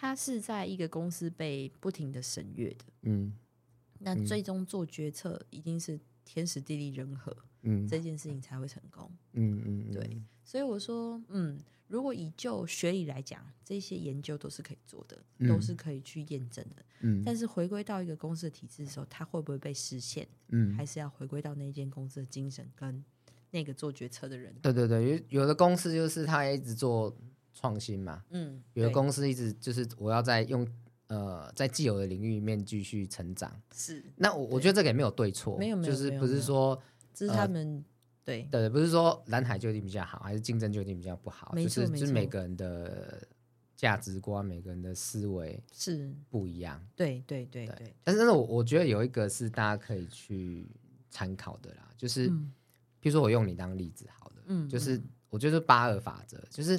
[0.00, 3.34] 他是在一个公司被不停的审阅的，嗯，
[3.98, 11.58] 那最终做决策一定是天时地利人和，嗯，这件事情才会成功，嗯嗯，嗯，对，所以我说，嗯，
[11.88, 20.28] 如果以就学理来讲，这些研究都是可以做的，嗯、都是可以去验证的，嗯，但是回归到一个公司的体制的时候，它会不会被实现？
[20.50, 23.04] 嗯，还是要回归到那间公司的精神跟
[23.50, 24.54] 那个做决策的人？
[24.62, 27.12] 对对对，有有的公司就是他一直做。
[27.58, 30.64] 创新嘛，嗯，有的公司一直就是我要在用
[31.08, 34.00] 呃在既有的领域里面继续成长，是。
[34.14, 36.80] 那我我觉得这个也没有对错，没有没有，就是不是说
[37.12, 37.84] 这是他们、呃、
[38.24, 38.48] 对。
[38.48, 43.26] 对，不是说蓝海就一定比较好，还是竞争就一定比较不好，就是就是每个人的
[43.74, 46.14] 价值观、每个人的思维是。
[46.30, 50.68] 不一样，对对对对，但是我我觉得有一个是大家可以去
[51.10, 52.52] 参考的啦，就是，嗯、
[53.02, 55.02] 譬如说我用你当例子好了，嗯，就是。
[55.30, 56.76] 我觉得八二法则就是，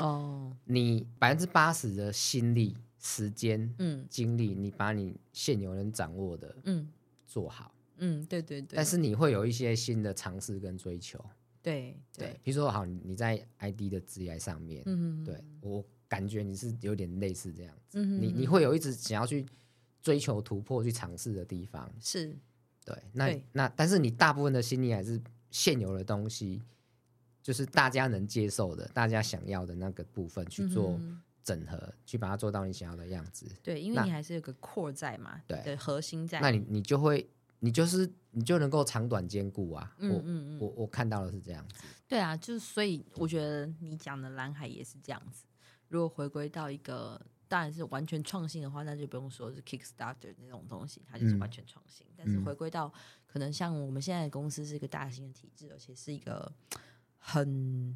[0.66, 6.90] 你百分之八十的心力、时间、嗯，精力，你把你现有能掌握的，嗯，
[7.28, 8.76] 做好，嗯，对对对。
[8.76, 11.24] 但是你会有一些新的尝试跟追求，
[11.62, 12.40] 对对。
[12.44, 19.46] 比如说，好，你在 ID 的职业上面，嗯，对我感觉你是有点类似这样子，嗯，你你会有一直想要去
[20.02, 22.36] 追求突破、去尝试的地方，是，
[22.84, 22.96] 对。
[23.14, 26.60] 那那但是你大部分的心力还是现有的东西。
[27.42, 31.00] 就是大家能接受的，大家想要的那个部分去做
[31.44, 33.48] 整合，嗯、去把它做到你想要的样子。
[33.64, 36.40] 对，因为你还是有个 core 在嘛，对，的核心在。
[36.42, 37.28] 那你你就会，
[37.60, 39.96] 你就是你就能够长短兼顾啊。
[39.98, 41.76] 嗯嗯嗯，我我我看到的是这样子。
[42.08, 45.46] 对啊，就是所以我觉得你讲的蓝海也是这样子。
[45.88, 52.06] 如果回归到一个当然是完全创新的话，那就不用说是 Kickstarter 那种东西，它就是完全创新。
[52.10, 52.94] 嗯、但是回归到
[53.26, 56.52] 可能像我们现在的公司是一个大型的体制，而且是一个。
[57.20, 57.96] 很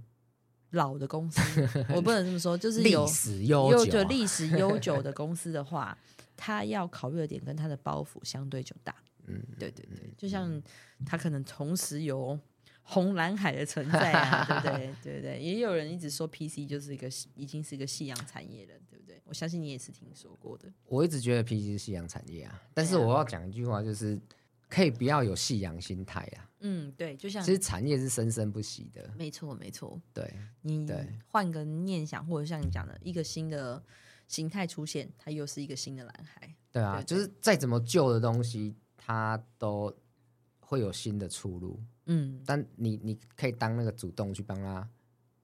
[0.72, 1.40] 老的公司，
[1.96, 5.98] 我不能这么说，就是有历史悠久、历史悠久的公司的话，
[6.38, 8.96] 他要考虑的点跟他的包袱相对就大。
[9.26, 10.62] 嗯，对对对，就像
[11.06, 12.38] 他可能同时有
[12.82, 14.94] 红蓝海的存在啊， 对不对？
[15.02, 19.22] 对对，也有人一直说 PC 就是一个已经是一个夕阳产业了，对不对？
[19.26, 20.68] 我相信你也是听说过的。
[20.88, 24.20] 我一直觉得 PC 是夕阳产业啊，但是我要讲一句话，就是。
[24.74, 26.50] 可以不要有夕阳心态啊。
[26.62, 29.08] 嗯，对，就像其实产业是生生不息的。
[29.16, 30.02] 没错，没错。
[30.12, 30.34] 对，
[30.64, 30.88] 你
[31.28, 33.84] 换个念想，或者像你讲的一个新的
[34.28, 36.56] 形态出现，它又是一个新的蓝海。
[36.72, 39.96] 对啊，对对，就是再怎么旧的东西，它都
[40.60, 41.80] 会有新的出路。
[42.08, 44.90] 嗯，但你你可以当那个主动去帮他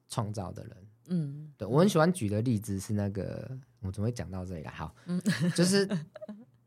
[0.08, 0.88] 创造的人。
[1.10, 4.72] 嗯，对，我很喜欢举的例子是那个，我怎么会讲到这里来？
[4.72, 5.22] 好，嗯，
[5.56, 5.88] 就是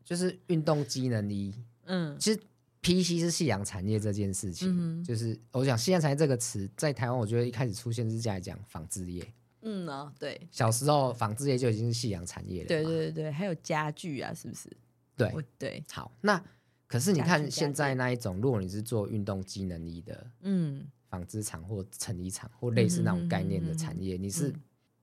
[0.04, 1.52] 就是运动机能衣。
[1.86, 2.40] 嗯，其实。
[2.82, 9.24] PC 是夕阳产业这件事情，嗯、就是我想夕阳产业这个词，在台湾我觉得一开始出现是在讲纺织业。
[9.62, 12.66] 嗯呢、啊，对，小时候纺织业就已经是夕阳产业了。
[12.66, 14.68] 对对对对，还有家具啊，是不是？
[15.16, 15.84] 对对。
[15.88, 16.42] 好，那
[16.88, 24.52] 可是你看现在那一种，如果你是做运动机能衣的，嗯，纺织厂或成衣厂或类似那种概念的产业，嗯、你是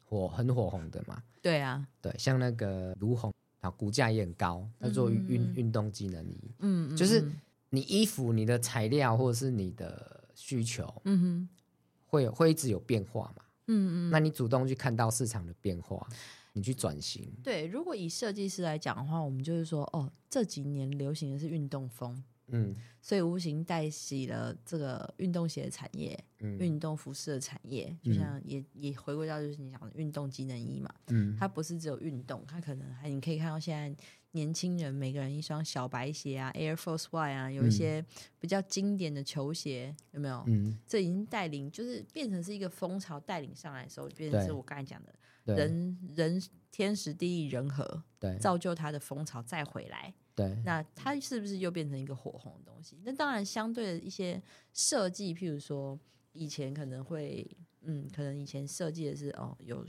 [0.03, 1.23] 火很火红的嘛？
[1.41, 7.23] 对啊，对，像那个卢红啊，股价也很高，他做运运动机能衣，嗯，就是。
[7.69, 11.49] 你衣服、你的材料或者是你的需求，嗯哼，
[12.07, 13.43] 会有会一直有变化嘛？
[13.67, 16.07] 嗯嗯，那你主动去看到市场的变化，
[16.53, 17.31] 你去转型。
[17.43, 38.05] 对，如果以设计师来讲的话，我们就是说，哦，这几年流行的是运动风，嗯，所以无形带起了这个运动鞋的产业，嗯，运动服饰的产业，就像也、嗯、也回归到就是你讲的运动机能衣嘛，嗯，它不是只有运动，它可能还你可以看到现在年轻人每个人一双小白鞋啊，Air Force One 啊，有一些
[38.39, 40.43] 比较经典的球鞋，有没有？
[40.47, 45.13] 嗯，这已经带领就是变成是一个风潮带领上来的时候，变成是我刚才讲的。
[45.45, 46.39] 人人
[46.69, 52.99] 天时地利人和，对，造就它的风潮再回来，对，那它是不是又变成一个火红的东西？
[53.03, 54.39] 那当然，相对的一些
[54.73, 55.99] 设计，譬如说
[56.33, 57.49] 以前可能会，
[57.81, 59.83] 嗯，可能以前设计的是哦，有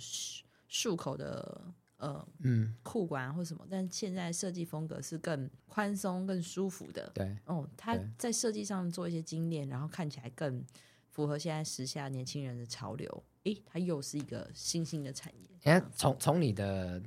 [0.70, 1.62] 漱口的
[2.01, 10.65] 呃，嗯，裤管或什么，但现在设计风格是更宽松、更舒服的，对，哦，他在设计上做一些精炼，然后看起来更
[11.11, 13.25] 符合现在时下年轻人的潮流。
[13.45, 15.49] 诶，它又是一个新兴的产业。
[15.65, 17.03] 哎，从从你的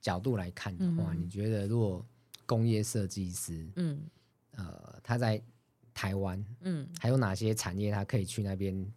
[0.00, 2.04] 角度来看的话，嗯、你觉得如果
[2.46, 4.02] 工业设计师，嗯，
[4.52, 5.42] 呃，他在
[5.92, 8.90] 台湾，嗯，还有哪些产业他可以去那边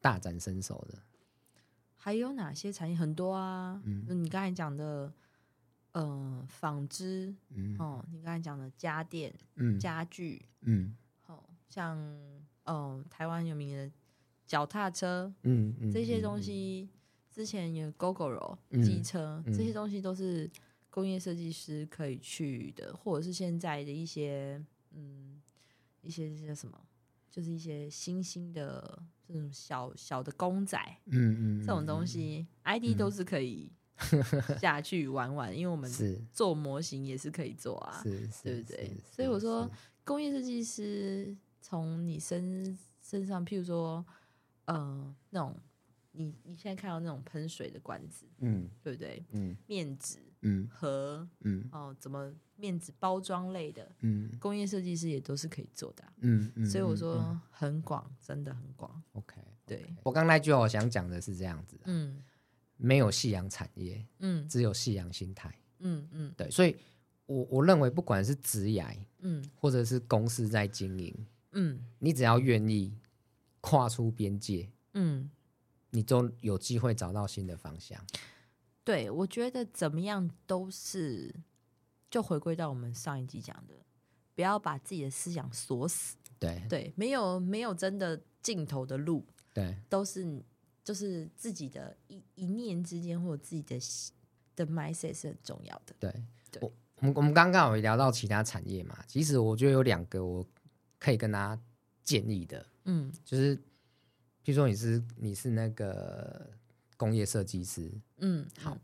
[0.00, 0.98] 大展身手的？
[2.02, 2.96] 还有哪些产业？
[2.96, 5.12] 很多啊，嗯，你刚才讲的，
[5.92, 11.98] 呃，纺织，嗯，哦，你刚才讲的家电，嗯，家具，嗯，好、哦、像，
[12.64, 13.90] 哦，台湾有名的。
[14.46, 16.88] 脚踏车，嗯，嗯，这些东西
[17.30, 20.50] 之前有 Gogoro 机车，嗯，这些东西都是
[20.90, 24.60] 工业设计师可以去的，或者是现在的一些，
[24.90, 25.40] 嗯，
[26.02, 26.76] 一些这些什么，
[27.30, 33.72] 就是一些新兴的这种小小的公仔，嗯嗯，这种东西，嗯，ID 都是可以
[34.60, 35.90] 下去玩玩，因为我们
[36.32, 38.96] 做模型也是可以做啊，是，对不对？
[39.10, 39.70] 所以我说，
[40.04, 44.04] 工业设计师从你身身上，譬如说。
[44.66, 45.56] 嗯、呃，那种
[46.12, 49.24] 你你现在看到那种喷水的管子，嗯，对不对？
[49.32, 56.66] 嗯，面纸，嗯，和，嗯，哦，怎么面子包装类的，嗯，工业设计师也都是可以做的，嗯嗯。
[56.66, 59.02] 所以我说很广，嗯、真的很广。
[59.12, 62.22] OK，对我刚那句话我想讲的是这样子，嗯，
[62.76, 66.50] 没有夕阳产业，嗯，只有夕阳心态，嗯嗯，对。
[66.50, 66.76] 所以
[67.26, 72.94] 我我认为不管是职涯，嗯，或者是公司在经营，嗯，你只要愿意。
[73.62, 75.30] 跨出边界，嗯，
[75.90, 78.02] 你都有机会找到新的方向。
[78.82, 81.34] 对，我觉得怎么样都是，
[82.10, 83.74] 就回归到我们上一集讲的，
[84.34, 86.16] 不要把自己的思想锁死。
[86.38, 89.24] 对对，没有没有真的尽头的路。
[89.52, 90.42] 对，都是
[90.82, 93.78] 就是自己的一一念之间，或者自己的
[94.56, 95.94] 的 mindset 是很重要的。
[95.98, 96.10] 对，
[96.50, 100.46] 对我我们我们刚刚有聊到其他产业嘛，其实我觉得有两个我
[100.98, 101.62] 可以跟大家
[102.02, 102.64] 建议的。
[102.84, 103.54] 嗯，就是，
[104.42, 106.50] 比如说你是你是那个
[106.96, 108.76] 工业设计师，嗯，好，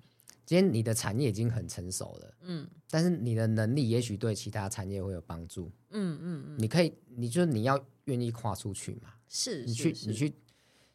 [0.46, 10.32] 今天你的产业已经很成熟了，嗯，但是你的能力也许对其他产业会有帮助，嗯嗯嗯，你可以，你就你要愿意跨出去嘛，是，你去你去，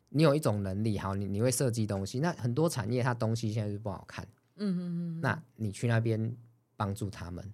[0.08, 4.80] 你有一种能力，好，你你会设计东西，那很多产业它东西现在是不好看，嗯嗯
[5.20, 6.34] 嗯，那你去那边
[6.78, 7.54] 帮助他们，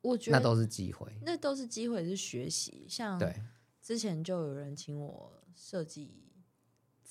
[0.00, 3.34] 我觉得那都是机会，那都是机会，是学习，像对。
[3.82, 6.22] 之前就有人请我设计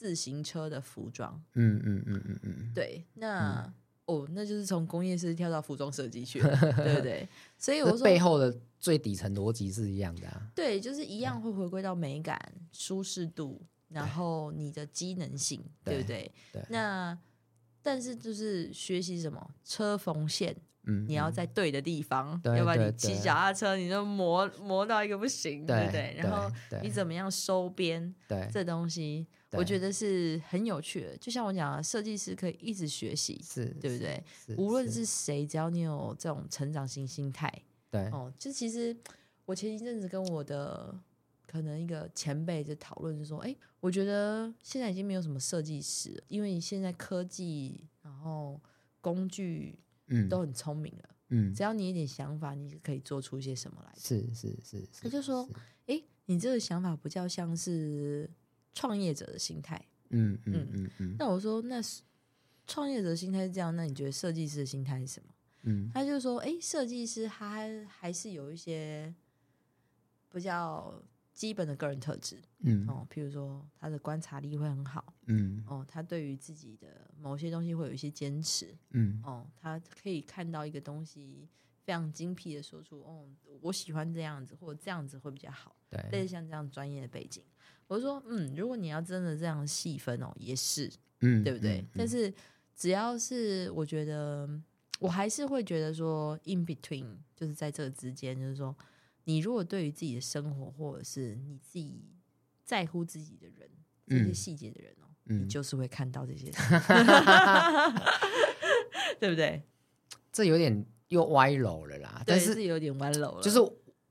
[0.04, 3.74] 自行车的服装，嗯嗯嗯嗯嗯，对，那、嗯、
[4.08, 7.26] 哦，那就是从工业设计跳到服装设计去了， 对不对？
[7.58, 12.38] 所以我说背后的最底层逻辑是一样的啊，对，就是一样会回归到美感、
[12.74, 16.32] 舒适度，然后你的机能性，对，对不对？
[16.52, 17.18] 对，那
[17.84, 20.56] 但是就是学习什么车缝线。
[20.86, 26.16] 嗯，你要在对的地方，嗯、要不然你骑脚踏车你就磨磨到一个不行，对，对不对？
[26.18, 28.14] 然后你怎么样收边？
[28.28, 31.16] 对，这东西我觉得是很有趣的。
[31.20, 34.22] 就像我讲的，设计师可以一直学习，是，对不对？
[34.58, 37.50] 无论是谁，只要你有这种成长型心态，
[37.90, 38.30] 对哦。
[38.38, 38.94] 就其实
[39.46, 40.94] 我前一阵子跟我的
[41.46, 48.62] 可能一个前辈在讨论，就说：“哎，我觉得现在已经没有什么设计师，因为现在科技，然后
[49.02, 51.16] 工具。”嗯，都很聪明了。
[51.30, 53.94] 嗯，只要你一点想法，你可以做出一些什么来。
[53.98, 55.50] 是是是，是，他就说
[55.88, 58.30] ：“哎，你这个想法不叫像是
[58.74, 61.16] 创业者的心态。”嗯嗯嗯嗯，嗯。
[61.18, 61.82] 那我说：“那
[62.68, 69.16] 创业者的心态是这样，那你觉得设计师的心态是什么？”嗯，他就说：“哎，设计师他还，还是有一些
[70.30, 71.02] 比较。”
[71.44, 81.50] 基本的个人特质，嗯，哦，譬如说他的观察力会很好，嗯，哦，他对于自己的某些东西会有一些坚持，嗯，哦，他可以看到一个东西
[81.82, 83.28] 非常精辟的说出，哦，
[83.60, 87.44] 我喜欢这样子，或者这样子会比较好，对，类似像这样专业的背景，
[87.88, 90.90] 我就说，嗯，如果你要真的这样细分哦，也是，
[91.20, 91.82] 嗯，对不对？
[91.82, 92.34] 嗯嗯，但是
[92.74, 94.50] 只要是我觉得，
[95.00, 98.74] 我还是会觉得说，in between，就是在这个之间，就是说。
[99.26, 102.04] 你如果对于自己的生活，或者是你自己
[102.64, 103.70] 在乎自己的人，
[104.08, 106.52] 这些细节的人哦，嗯、你就是会看到这些，
[109.20, 109.64] 对不对？
[110.32, 113.42] 这有点又歪楼了啦，但是，是有点歪楼了。
[113.42, 113.60] 就是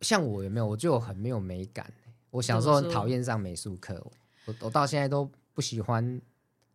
[0.00, 1.92] 像我有没有，我就很没有美感。
[2.30, 3.94] 我小时候很讨厌上美术课，
[4.46, 6.20] 我我到现在都不喜欢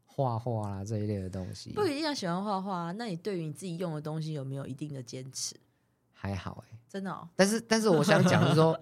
[0.05, 1.73] 画画啦这一类的东西。
[1.73, 5.55] 不一定要喜欢画画，那你对于你自己用的东西有没有一定的坚持？
[6.17, 7.29] 还好哎、欸，真的、哦。
[7.35, 8.77] 但是但是我想讲的是说，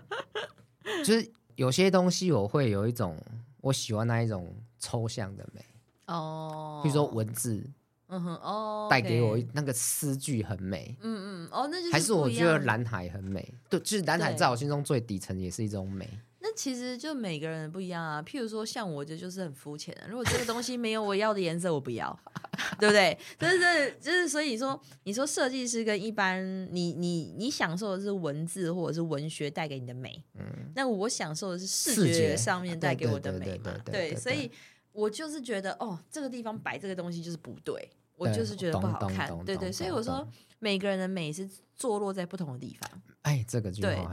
[1.03, 3.21] 就是有些东西我会有一种
[3.61, 5.63] 我喜欢那一种抽象的美。
[6.07, 7.69] 哦，比如说文字。
[8.07, 16.07] 嗯哼，哦，带给我那个诗句很美，嗯嗯，哦，那就是还是我觉得蓝海很美，对，就是蓝海在我心中最底层也是一种美。
[16.47, 22.15] 那其实就每个人不一样啊，譬如说像我这就是很肤浅的，如果这个东西没有我要的颜色，我不要，
[22.79, 23.17] 对不对？
[23.39, 34.51] 就是就是，所以说你说设计师跟一般你你你享受的是文字或者是文学带给你的美，嗯，那我享受的是视觉上面带给我的美嘛，对，所以。
[34.97, 40.27] 我就是觉得哦，这个地方摆这个东西就是不对，我就是觉得不好看，对对，所以我说
[40.59, 43.01] 每个人的美是坐落在不同的地方。
[43.23, 44.07] 哎，这个就对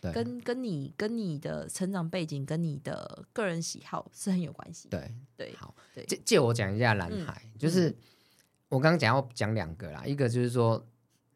[0.00, 4.88] 对，跟跟你跟你的成长背景跟你的个人喜好是很有关系。
[4.88, 5.74] 对对，好，
[6.06, 7.94] 借借我讲一下蓝海，就是
[8.68, 10.84] 我刚刚讲要讲两个啦，一个就是说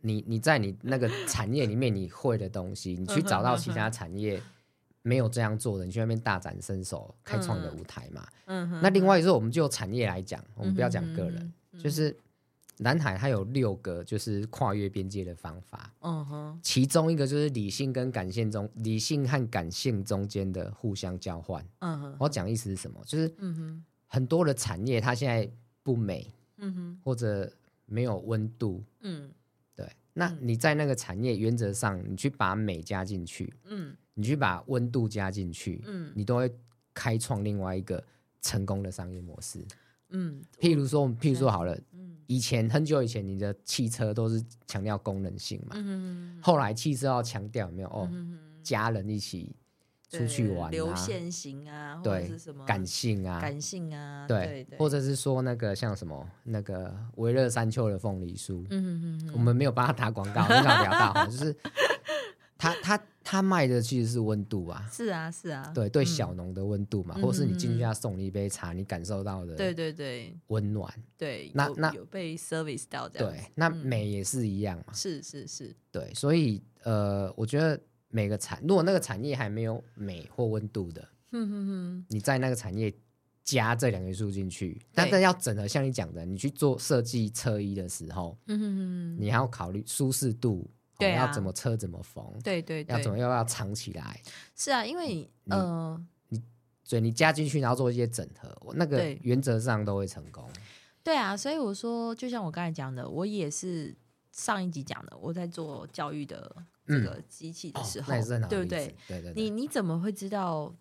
[0.00, 4.42] 你你在你那个产业里面你会的东西，你去找到其他产业。
[5.02, 8.26] 没有这样做的，你去那边大展身手，开创的舞台嘛。
[8.46, 8.80] 嗯哼。
[8.82, 12.16] 那另外就是，我们就产业来讲，我们不要讲个人，就是
[12.78, 15.92] 南海它有六个就是跨越边界的方法。
[16.00, 16.60] 嗯哼。
[16.62, 21.64] 其中一个就是理性跟感性中，理性和感性中间的互相交换。
[21.78, 22.16] 嗯哼。
[22.20, 23.02] 我讲意思是什么？
[23.06, 23.32] 就是
[24.06, 25.50] 很多的产业它现在
[25.82, 27.50] 不美，嗯哼，或者
[27.86, 29.30] 没有温度，嗯，
[29.74, 29.90] 对。
[30.12, 33.96] 那你在那个产业原则上，你去把美加进去，嗯。
[34.18, 36.50] 你去把温度加进去，嗯，你都会
[36.94, 38.02] 开创另外一个
[38.40, 39.62] 成功的商业模式，
[40.16, 47.88] 嗯，譬如说，譬如说好了，嗯，以前很久以前，你的汽车都是强调功能性嘛，嗯，后来汽车要强调有没有？
[47.88, 48.10] 哦，
[48.62, 49.54] 家人一起
[50.08, 61.54] 出去玩啊，流线型啊，对，或者是什么感性啊，感性啊，对，或者是说那个像什么那个微热山丘的凤梨酥，嗯嗯，我们没有帮他打广告，广告比较大，就是
[62.56, 63.00] 他他。
[63.28, 82.94] 他卖的其实是温度啊，是啊是啊，对对，小农的温度嘛，或是你进去他送你一杯茶，你感受到的，对对对，温暖，对，那那有被 service 到这样，对，那美也是一样嘛，是是是，对，所以呃，我觉得每个产，如果那个产业还没有美或温度的，嗯哼哼，你在那个产业
[83.42, 90.70] 加这两个元素进去，但是要整合，像你讲的，你去做设计车衣的时候，嗯哼哼，你还要考虑舒适度。
[90.98, 92.24] 对、啊，要怎么车怎么缝？
[92.42, 94.20] 对对，对，要怎么又要藏起来？
[94.54, 96.42] 是啊，因为呃，你
[96.82, 100.48] 所以你加进去，然后做一些整合，我那个原则上都会成功。
[101.02, 103.94] 对啊，所以我说，就像我刚才讲的，我也是
[104.32, 108.94] 上一集讲的，我在做教育的这个机器的时候，嗯哦、对不对？
[109.06, 110.74] 对对，对，你你怎么会知道？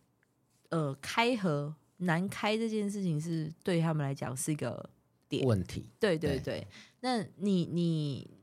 [0.69, 4.89] 呃，开合难开这件事情是对他们来讲是一个
[5.29, 5.91] 点问题。
[5.99, 6.67] 对对对，对
[7.01, 8.34] 那你你。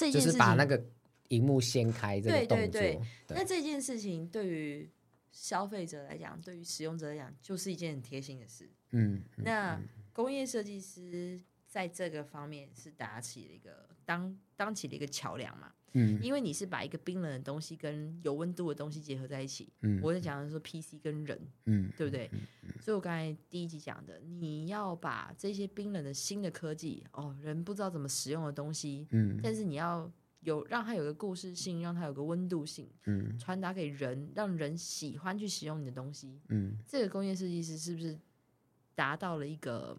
[0.00, 0.82] 这就是把那个
[1.28, 2.56] 荧幕掀开这个动作。
[2.56, 3.00] 对对对。
[3.26, 4.88] 对那这件事情对于
[5.30, 8.70] 消费者来讲，对于使用者来讲，就是一件很贴心的事。
[8.90, 9.22] 嗯。
[9.36, 9.80] 那
[10.12, 15.72] 工业设计师在这个方面是打起了一个当当起了一个桥梁嘛。
[15.92, 16.18] 嗯。
[16.22, 19.72] 因为你是把一个冰冷的东西跟有温度的东西结合在一起。
[19.82, 20.00] 嗯。
[20.02, 21.40] 我在讲的是说 PC 跟人。
[21.66, 21.90] 嗯。
[21.96, 22.30] 对不对？
[22.32, 22.40] 嗯。
[22.80, 30.10] 所以我刚才第一集讲的，你要把这些冰冷的新的科技，哦，人不知道怎么使用的东西，嗯，但是你要
[30.40, 38.18] 有让它有个故事性，让它有个温度性，嗯，传达给人，让人喜欢去使用你的东西，嗯，这个工业设计师是不是
[38.94, 39.96] 达到了一个？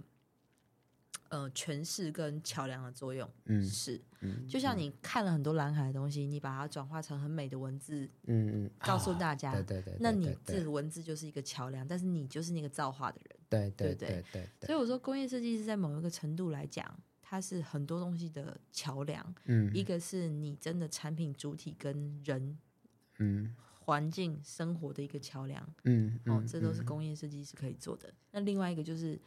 [1.32, 16.86] 呃，诠释跟桥梁的作用，嗯，是，嗯，就像你看了很多蓝海的东西，你把它转化成很美的文字，嗯嗯，告诉大家，对对对，那你这个文字就是一个桥梁，但是你就是那个造化的人，对对对对，所以我说工业设计师在某一个程度来讲，
[17.22, 22.58] 它是很多东西的桥梁，嗯，一个是你真的产品主体跟人，
[23.20, 28.14] 嗯，环境生活的一个桥梁，嗯，哦，这都是工业设计师可以做的。
[28.32, 29.18] 那另外一个就是。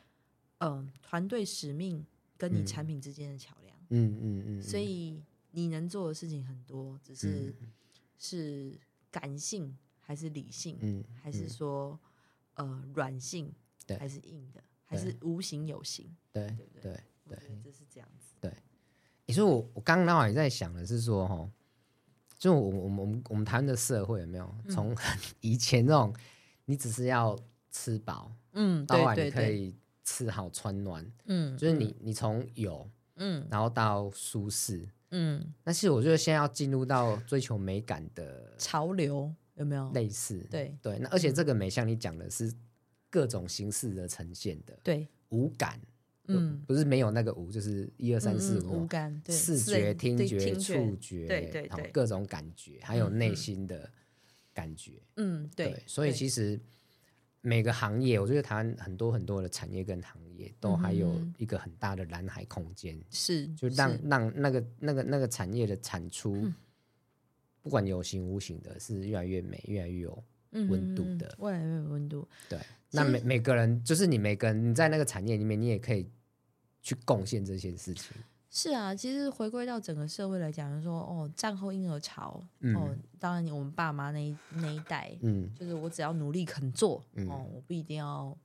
[0.64, 2.04] 嗯，团队使命
[2.38, 7.54] 跟你产品之间的桥梁，嗯嗯嗯，所以你能做的事情很多，只是
[8.18, 8.78] 是
[9.10, 11.98] 感性还是理性，嗯，还是说
[12.54, 13.52] 呃软性，
[13.98, 17.00] 还是硬的，还是无形有形，对对对？
[17.28, 18.34] 对，就是这样子。
[18.40, 18.52] 对，
[19.26, 21.50] 你说我我刚刚也在想的是说哈，
[22.38, 24.94] 就我我们我们我们台湾的社会有没有从
[25.40, 26.14] 以前那种
[26.64, 27.38] 你只是要
[27.70, 29.74] 吃饱，嗯，到后来你可以
[30.04, 39.90] 吃好穿暖，嗯，就是你你从有，嗯，然后到舒适，嗯，但是我觉得现在要进入到追求美感的潮流，有没有？
[39.92, 40.38] 类似？
[40.50, 40.76] 对。
[40.82, 42.52] 对，那而且这个美像你讲的是
[43.10, 45.80] 各种形式的呈现的，对，五感。
[46.26, 53.90] 嗯，不是没有那个五，就是一二三四五，五感，视觉、听觉、触觉，对对对，各种感觉，还有内心的
[54.54, 55.02] 感觉。
[55.16, 55.82] 嗯，对。
[55.86, 56.58] 所以其实
[57.46, 66.50] 每个行业，我觉得台湾很多很多的产业跟行业都还有一个很大的蓝海空间，是就让让那个那个那个产业的产出，
[67.60, 72.26] 不管有形无形的，是越来越美，越来越有温度的，越来越有温度。
[72.48, 72.58] 对。
[72.90, 76.08] 那每每个人，就是你每个人，你在那个产业里面，你也可以
[76.80, 78.16] 去贡献这些事情。
[78.56, 88.38] 是啊，其实回归到整个社会来讲，就是说哦，战后婴儿潮，嗯、哦，当然我们爸妈那一那一代，嗯，就是我只要努力肯做，嗯、哦，我不一定要，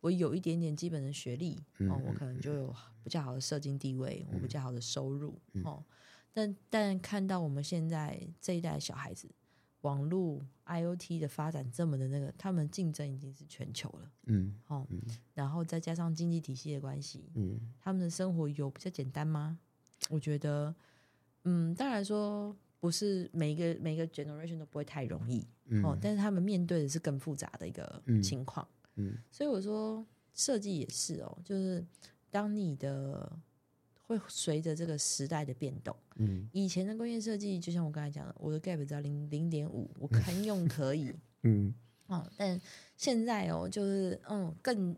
[0.00, 5.84] 我有一点点基本的学历，嗯、哦，我可能就有比较好的社经地位，嗯、我比较好的收入，嗯、哦，
[6.32, 9.30] 但但看到我们现在这一代小孩子。
[9.82, 15.00] 网络 IoT 的发展这么的那个，他们竞争已经是全球了，嗯，哦，嗯、
[15.34, 19.58] 然后再加上经济体系的关系，嗯，他们的生活有比较简单吗？
[20.08, 20.74] 我觉得，
[21.44, 28.66] 嗯，当然说不是每一个每一个 generation 都不会太容易，嗯、哦，但是他们面对的是更复杂的一个情况，
[28.96, 31.84] 嗯，嗯，所以我说设计也是哦，就是
[32.30, 33.38] 当你的。
[34.18, 41.12] 会随着这个时代的变动，嗯，以前的工业设计就像我刚才讲的，我的 gap 只要零零点五，我堪用可以，
[41.44, 41.74] 嗯，
[42.06, 42.60] 哦，但
[42.96, 44.94] 现在哦，就是嗯，更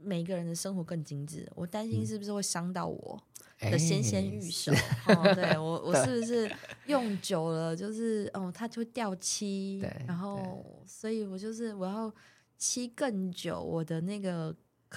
[0.00, 3.22] 每个人的生活更精致，我担心是不是会伤到我
[3.60, 4.72] 的纤纤玉手？
[4.72, 6.50] 欸、 哦，对我，我 是不是
[6.86, 12.12] 用久了，就是哦，它就会掉漆，对然后，所以我就是我要
[12.56, 14.54] 漆更久，我的那个。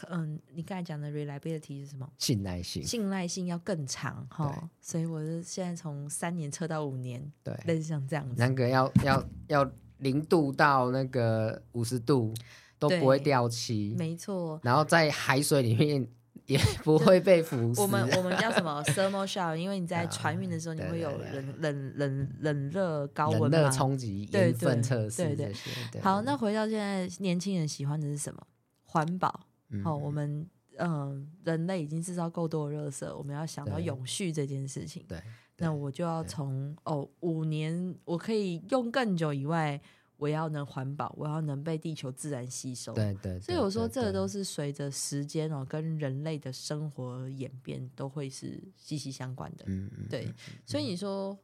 [0.10, 2.10] 嗯，你刚才讲的 reliability 是什么？
[2.18, 4.70] 信赖性，信赖性要更长哈。
[4.82, 8.36] 所以我是现在从三年测到五年，对，类似像这样子。
[8.38, 12.34] 那个要要要零度到那个五十度
[12.78, 14.60] 都不会掉漆，没错。
[14.64, 16.08] 然后在海水里面
[16.45, 17.82] 也不会被腐蚀。
[17.82, 19.56] 我们我们叫什么 thermal shock？
[19.56, 25.52] 因为你在船运的时候，你会有冷冷冷冷热高温热冲击盐分测试，对
[25.91, 26.02] 对。
[26.02, 28.45] 好，那回到现在，年轻人喜欢的是什么？
[28.84, 29.47] 环保。
[29.84, 30.47] 好、我们
[30.78, 35.03] 嗯、呃，人类已经制造够多的热色，我们要想到永续这件事情。
[35.07, 35.22] 对，
[35.57, 39.80] 那我就要从哦，五年我可以用更久以外，
[40.18, 42.93] 我要能环保，我要能被地球自然吸收。
[42.93, 49.65] 对对，对，所以我说这个都是随着时间哦，跟人类的生活演变都会是息息相关的。
[49.68, 50.32] 嗯嗯，对，
[50.65, 51.38] 所以你说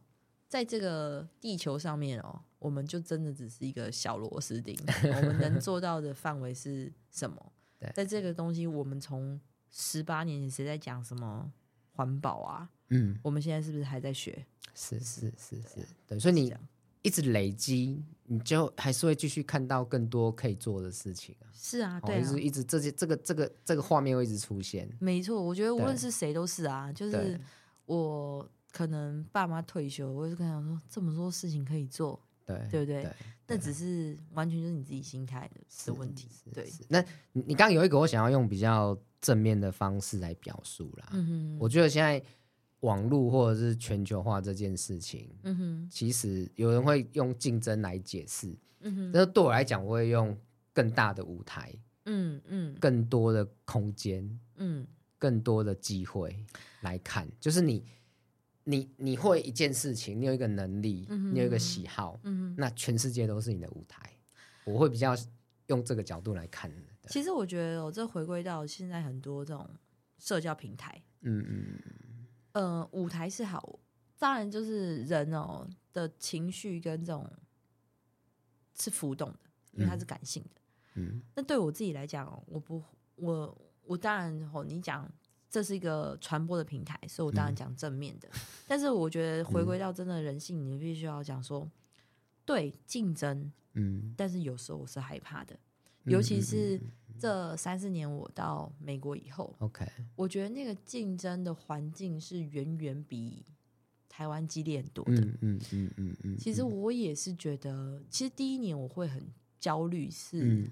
[0.48, 4.78] 在这个地球上面哦，我们就真的只是一个小螺丝钉，
[5.18, 7.53] 我们能做到的范围是什么？
[7.92, 11.52] 在这个东西，我们从十八年前谁在讲什么
[11.92, 12.70] 环保啊？
[12.90, 14.46] 嗯，我们现在是不是还在学？
[14.76, 16.54] 是是是是，对，所以你
[17.02, 21.52] 一直累积，你就还是会继续看到更多可以做的事情啊。
[21.54, 24.90] 是啊，对啊，一直一直这些这个这个这个画面会一直出现。
[25.00, 27.40] 没错，我觉得无论是谁都是啊，就是
[27.86, 32.20] 我可能爸妈退休，我就跟他说这么多事情可以做。
[32.46, 33.08] 对，对不对？
[33.48, 36.30] 那只是完全就是你自己心态的的问题。
[36.54, 37.02] 对，那
[37.34, 41.10] 你你刚刚有一个我想要用比较正面的方式来表述啦。
[41.12, 42.24] 嗯哼，我觉得现在
[42.80, 48.56] 网络或者是全球化这件事情，嗯哼，其实有人会用竞争来解释。
[48.80, 50.38] 嗯哼，但是对我来讲，我会用
[50.74, 51.74] 更大的舞台，
[52.06, 54.88] 嗯嗯，更多的空间，嗯，
[55.18, 56.44] 更多的机会
[56.82, 57.84] 来看，就是你。
[58.66, 64.10] 你你会一件事情，你有一个能力，嗯、你有一个喜好，嗯、那全世界都是你的舞台。
[64.64, 65.14] 我会比较
[65.68, 66.72] 用这个角度来看。
[67.08, 69.70] 其实我觉得，我这回归到现在很多这种
[70.18, 71.80] 社交平台，嗯嗯，
[72.54, 73.78] 呃，舞台是好，
[74.18, 77.30] 当然就是人哦的情绪跟这种
[78.80, 80.62] 是浮动的，因为它是感性的。
[80.94, 82.82] 嗯，那对我自己来讲，我不，
[83.16, 85.12] 我我当然哦，你讲。
[85.54, 88.28] 这是一个传播的平台，所以我当然讲正面的。
[88.34, 91.70] 嗯、但是我觉得回归到真的人性，你必须要讲说，
[92.44, 95.56] 对竞争，嗯，但是有时候我是害怕的，
[96.06, 96.82] 尤其是
[97.20, 99.86] 这三四年我到美国以后，OK，
[100.16, 103.46] 我觉得那个竞争的环境是远远比
[104.10, 105.22] 台湾激烈很多的。
[105.22, 106.18] 嗯嗯嗯嗯，嗯。
[106.24, 109.24] 嗯其实我也是觉得，其实第一年我会很
[109.60, 110.68] 焦虑，是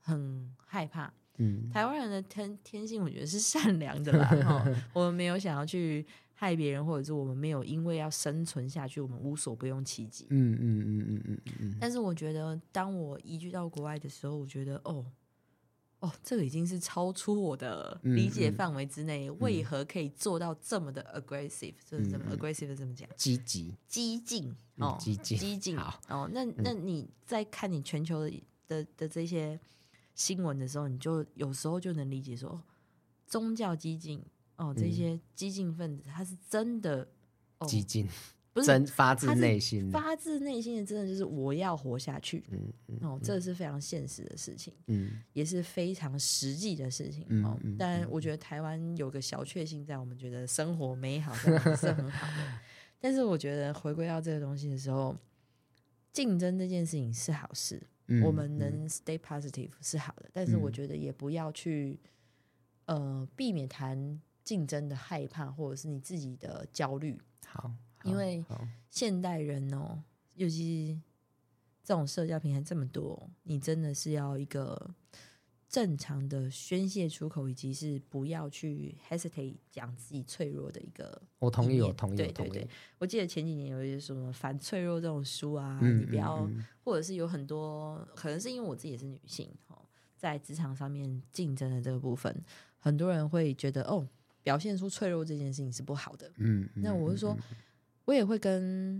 [0.00, 1.14] 很害怕。
[1.38, 4.26] 嗯，台湾人的天天性，我觉得是善良的啦。
[4.26, 4.64] 哈，
[4.94, 10.26] 我们没有想要去害别人，或者是我们没有因为要生存下去，我们无所不用其极。
[10.30, 11.76] 嗯嗯嗯嗯嗯嗯。
[11.80, 15.04] 但是我觉得，当我移居到国外的时候，我觉得哦。
[16.00, 19.26] 哦，这个已经是超出我的理解范围之内。
[19.26, 21.72] 嗯嗯、为何可以做到这么的 aggressive？
[21.88, 22.76] 就、嗯、是怎么 aggressive？
[22.76, 23.08] 怎么讲？
[23.16, 25.78] 积极、激进哦，激进、激进。
[25.78, 29.58] 好哦，那那你在看你全球的的的这些
[30.14, 32.62] 新闻的时候，你就有时候就能理解说，
[33.26, 34.24] 宗教激进
[34.56, 37.08] 哦，这些激进分子他是真的
[37.66, 38.06] 激进。
[38.06, 38.10] 哦
[38.54, 42.44] 不是 真发自内心，发自内心的，真的就是我要活下去。
[42.52, 47.26] 嗯，嗯哦，这是非常现实的事情，嗯，也是非常实际的事情。
[47.30, 52.60] 嗯、哦，但我觉得台湾有个小确幸，在我们觉得生活美好，是很好的。
[53.00, 55.16] 但是我觉得回归到这个东西的时候，
[56.12, 60.30] 竞争这件事情是好事，嗯、我们能 stay positive 是好的。
[60.32, 61.98] 但是我觉得也不要去
[62.86, 67.20] 呃避免谈竞争的害怕，或者是你自己的焦虑。
[67.46, 67.70] 好。
[68.04, 68.44] 因为
[68.90, 70.02] 现代人哦，
[70.34, 71.00] 尤其是
[71.82, 74.94] 这种社交平台这么多，你真的是要一个
[75.74, 81.20] 正常的宣泄出口，以及是不要去 hesitate 讲自己脆弱的一个。
[81.40, 82.68] 我同意，我同意，对对对。
[82.98, 89.76] 我记得前几年有一些什么反脆弱这种书啊，嗯、你不要，嗯嗯、或者是有很多，可能是因为我自己也是女性哦，
[90.16, 92.32] 在职场上面竞争的这个部分，
[92.78, 94.06] 很多人会觉得哦，
[94.44, 96.30] 表现出脆弱这件事情是不好的。
[96.36, 97.36] 嗯，那我是说。
[98.06, 98.96] 我也会跟，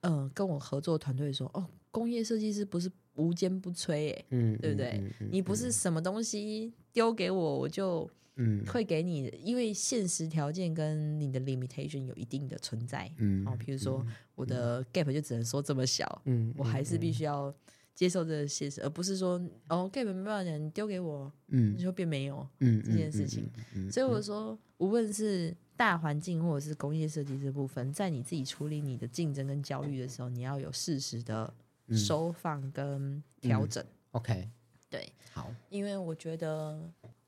[0.00, 4.98] 嗯、呃，跟我合作团队说，哦，工业设计师不是无坚不摧，哎，嗯，对不对？
[4.98, 14.04] 嗯嗯嗯、你不是什么东西丢给我，我就，嗯，会给你，嗯、因为现实条件跟你的 limitation 有一定的存在，嗯，哦，比如说
[14.34, 17.54] 我的 gap 就只能说这么小，嗯，我还是必须要
[17.94, 25.54] 接受这个现实，而不是说，哦，gap 没办法讲，你丢给我，嗯，你就变没有，嗯，这件事情，嗯嗯嗯、所以我说，无论是。
[25.74, 31.52] 大环境或者是工业设计这部分，在你自己处理你的竞争跟焦虑的时候，你要有适时的
[31.96, 33.84] 收放跟调整。
[34.12, 34.48] OK，
[34.90, 36.78] 对，好，因为我觉得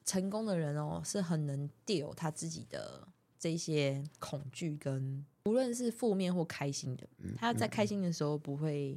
[0.04, 3.06] 成功的人哦，是很能 deal 他自己的
[3.38, 7.06] 这些恐惧跟无论是负面或开心的，
[7.36, 8.96] 他在开心的时候不会。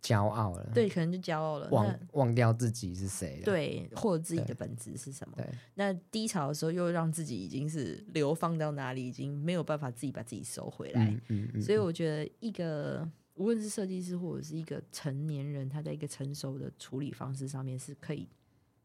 [0.00, 5.34] 骄傲了，对，可能就骄傲了，忘忘掉自己是谁了，对，或者自己的本质是什么？
[5.36, 11.04] 对，那低潮的时候又让自己已经是流放到哪里，已经没有办法自己把自己收回来。
[11.08, 13.06] 嗯嗯嗯、所以我觉得一个
[13.38, 18.28] 无论是设计师或者是一个成年人，他在一个成熟的处理方式上面是可以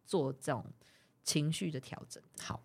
[0.05, 0.63] 做这种
[1.23, 2.21] 情绪的调整。
[2.39, 2.63] 好，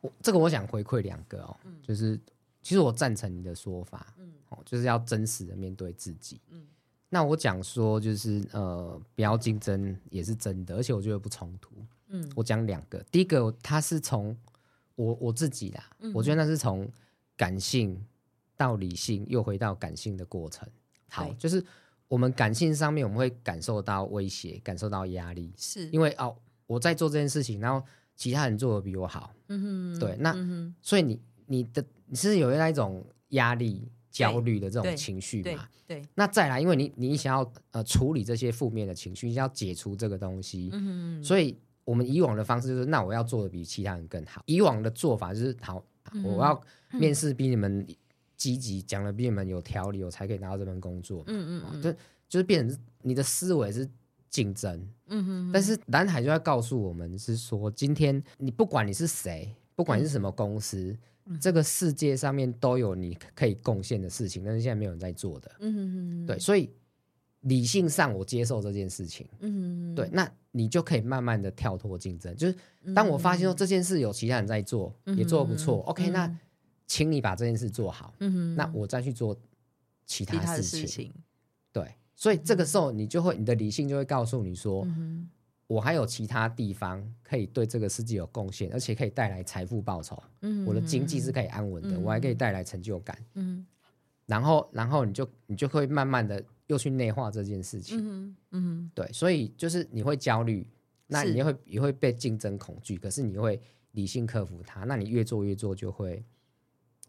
[0.00, 2.20] 我这个我想回馈两个哦，嗯、就是
[2.60, 6.66] 其实我赞成你的说法，嗯，哦，就是要真实的面对自己，嗯。
[7.08, 11.72] 那我讲说就是呃，不要竞争也是真的，而且我觉得不冲突。
[12.08, 14.36] 嗯，我讲两个，第一个他是从
[14.96, 16.90] 我我自己啦，嗯、我觉得那是从
[17.36, 18.04] 感性
[18.56, 20.68] 到理性又回到感性的过程。
[21.08, 21.64] 好，就是
[22.08, 25.88] 我们感性上面我们会感受到威胁，感受到压力，是。
[25.90, 26.36] 因为哦
[26.66, 29.32] 我在做这件事情，然后其他人做的比我好。
[29.48, 33.90] 嗯哼，对，那、嗯、所以你你的你是有那一种压力。
[34.10, 44.42] 焦虑的这种情绪嘛，对，对，那再来，因为你你想要呃处理这些负面的情绪，你想要解除这个东西，嗯哼，所以我们以往的方式就是，那我要做的比其他人更好。
[44.46, 45.84] 以往的做法就是，好，
[46.24, 47.86] 我要面试比你们
[48.38, 51.22] 积极，讲的比你们有条理，我才可以拿到这份工作。
[51.26, 51.92] 嗯嗯，就
[52.26, 53.86] 就是变成你的思维是
[54.30, 60.96] 竞争，嗯哼，但是蓝海就在告诉我们是说，今天你不管你是谁，不管你是什么公司。
[61.42, 65.50] 这个世界上面都有你可以贡献的事情，但是现在没有人在做的。
[65.58, 66.70] 嗯哼哼，对，所以
[67.40, 69.26] 理性上我接受这件事情。
[69.40, 72.34] 嗯哼哼，对，那你就可以慢慢的跳脱竞争。
[72.34, 72.56] 就是
[72.94, 76.34] 当我发现说这件事有其他人在做，也做得不错、，OK，那
[76.88, 78.12] 请你把这件事做好。
[78.18, 79.38] 嗯哼，那我再去做
[80.04, 80.80] 其他事情。
[80.80, 81.14] 事情
[81.72, 84.84] 对，所以这个时候你就会，你的理性就会告诉你说。
[84.86, 85.30] 嗯
[85.68, 90.18] 我还有其他地方可以对这个世界有贡献，而且可以带来财富报酬。
[90.40, 93.22] 嗯，我的经济是可以安稳的，嗯、我还可以带来成就感。
[93.34, 93.66] 嗯，
[94.24, 97.98] 然后，然后你就你就会慢慢的又去内化这件事情。
[98.00, 100.66] 嗯嗯，对，所以就是你会焦虑，
[101.06, 103.60] 那你会也会被竞争恐惧，可是你会
[103.90, 106.24] 理性克服它，那你越做越做就会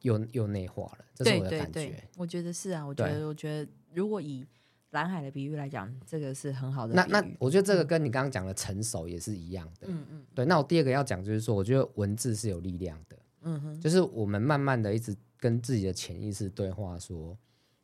[0.02, 1.06] 又又内化了。
[1.16, 1.72] 这是我的感觉。
[1.74, 4.46] 对对对，我觉得是啊，我觉得我觉得如果以
[4.92, 6.96] 蓝海的比喻来讲，这个是很好的。
[6.96, 9.88] 那那我觉得这个跟你刚刚讲的成熟也是一样的。
[9.88, 10.26] 嗯嗯。
[10.34, 13.20] 对，那我第二个要讲就是说，我觉得文字是有力量的。
[13.42, 13.80] 嗯哼。
[13.80, 17.38] 就是我们慢慢的一直跟自己的潜意识对话，说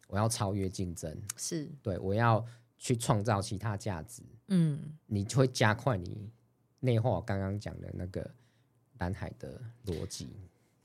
[0.08, 1.16] 我要超越竞争。
[1.38, 1.70] 是。
[1.84, 2.44] 对，我要
[2.78, 4.24] 去创造其他价值。
[4.48, 4.80] 嗯。
[5.06, 6.32] 你就会加快你
[6.80, 8.28] 内化我刚刚讲的那个
[8.98, 10.30] 蓝海的逻辑。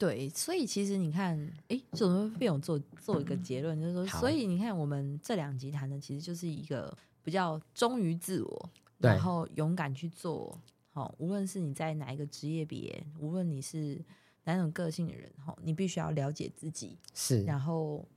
[0.01, 1.39] 对，所以其实你看，
[1.69, 10.59] 哎，怎么变有做做一个结论，就是说，所以你看，我们这两集谈的其实就是一个比较忠于自我，然后勇敢去做。
[10.89, 14.03] 好，无论是你在哪一个职业别，无论你是
[14.45, 16.97] 哪种个性的人，哈，你必须要了解自己。
[17.13, 18.09] 是，然后，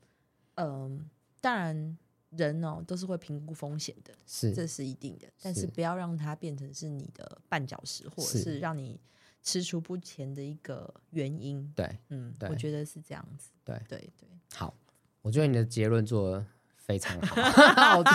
[0.56, 1.00] 嗯、呃，
[1.42, 1.98] 当然。
[2.36, 5.28] 人哦，都是会评估风险的，是，这是一定的。
[5.40, 9.00] 但是不要让它变成是你的绊脚石，或者是让你
[9.44, 11.72] 踌躇不前的一个原因。
[11.76, 13.52] 对，嗯，我觉得是这样子。
[13.64, 14.28] 对，对，对。
[14.54, 14.74] 好，
[15.22, 18.12] 我觉得你的结论做得非常好， 我就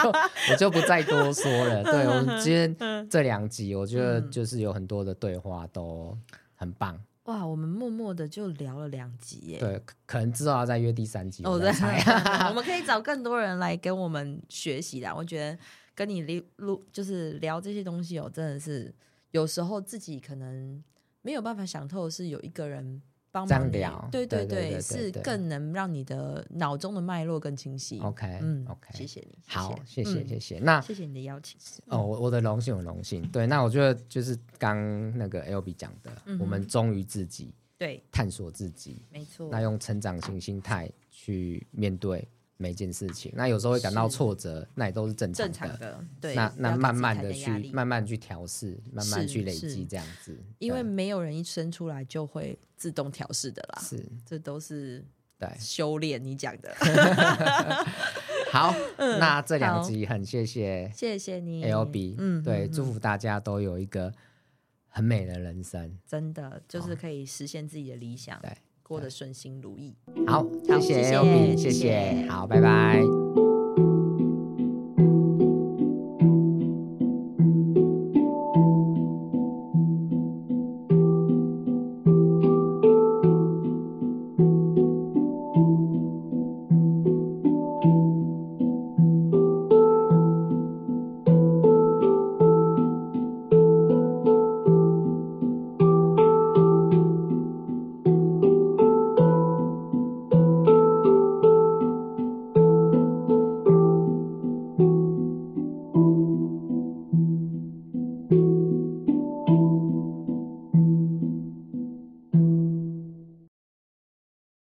[0.52, 1.82] 我就不再多说了。
[1.84, 2.76] 对，我们今天
[3.08, 6.16] 这两集，我觉得就是有很多的对话都
[6.54, 6.98] 很棒。
[7.24, 9.58] 哇，我们默默的就聊了两集耶。
[9.58, 11.44] 对，可能之后要再约第三集。
[11.44, 11.70] 哦，对，
[12.48, 15.14] 我们可以找更多人来跟我们学习啦。
[15.14, 15.58] 我觉得
[15.94, 18.94] 跟你录录就是聊这些东西哦，真的是
[19.32, 20.82] 有时候自己可能
[21.28, 23.02] 没有办法想透，是有一个人。
[23.30, 28.00] 帮忙聊，对对对，是更能让你的脑中的脉络更清晰。
[28.00, 30.58] OK，嗯，OK，谢谢你，好，谢谢谢谢。
[30.60, 31.60] 那谢谢你的邀请。
[31.88, 33.20] 哦，我我的荣幸，我荣幸。
[33.28, 34.78] 对，那我觉得就是刚
[35.16, 36.10] 那个 Albee 讲的，
[36.40, 39.50] 我们忠于自己，对，探索自己，没错。
[39.52, 42.26] 那用成长型心态去面对。
[42.60, 45.52] 每件事情，那有时候会感到挫折，那也都是正常的。
[45.52, 46.34] 正常的，对。
[46.34, 50.36] 那那慢慢的去，慢慢去调试，慢慢去累积这样子。
[50.58, 53.80] 因为没有人一生出来就会自动调试的啦。
[53.80, 55.04] 是，这都是
[55.38, 56.22] 对修炼。
[56.22, 56.74] 你讲的。
[58.50, 62.16] 好，那这两集很谢谢，谢谢你，Albee。
[62.18, 64.12] 嗯，对，祝福大家都有一个
[64.88, 65.96] 很美的人生。
[66.04, 68.36] 真的，就是可以实现自己的理想。
[68.40, 68.50] 对。
[68.88, 69.94] 过得顺心如意。
[70.26, 70.44] 好，
[70.80, 73.37] 谢谢谢谢，好，拜拜。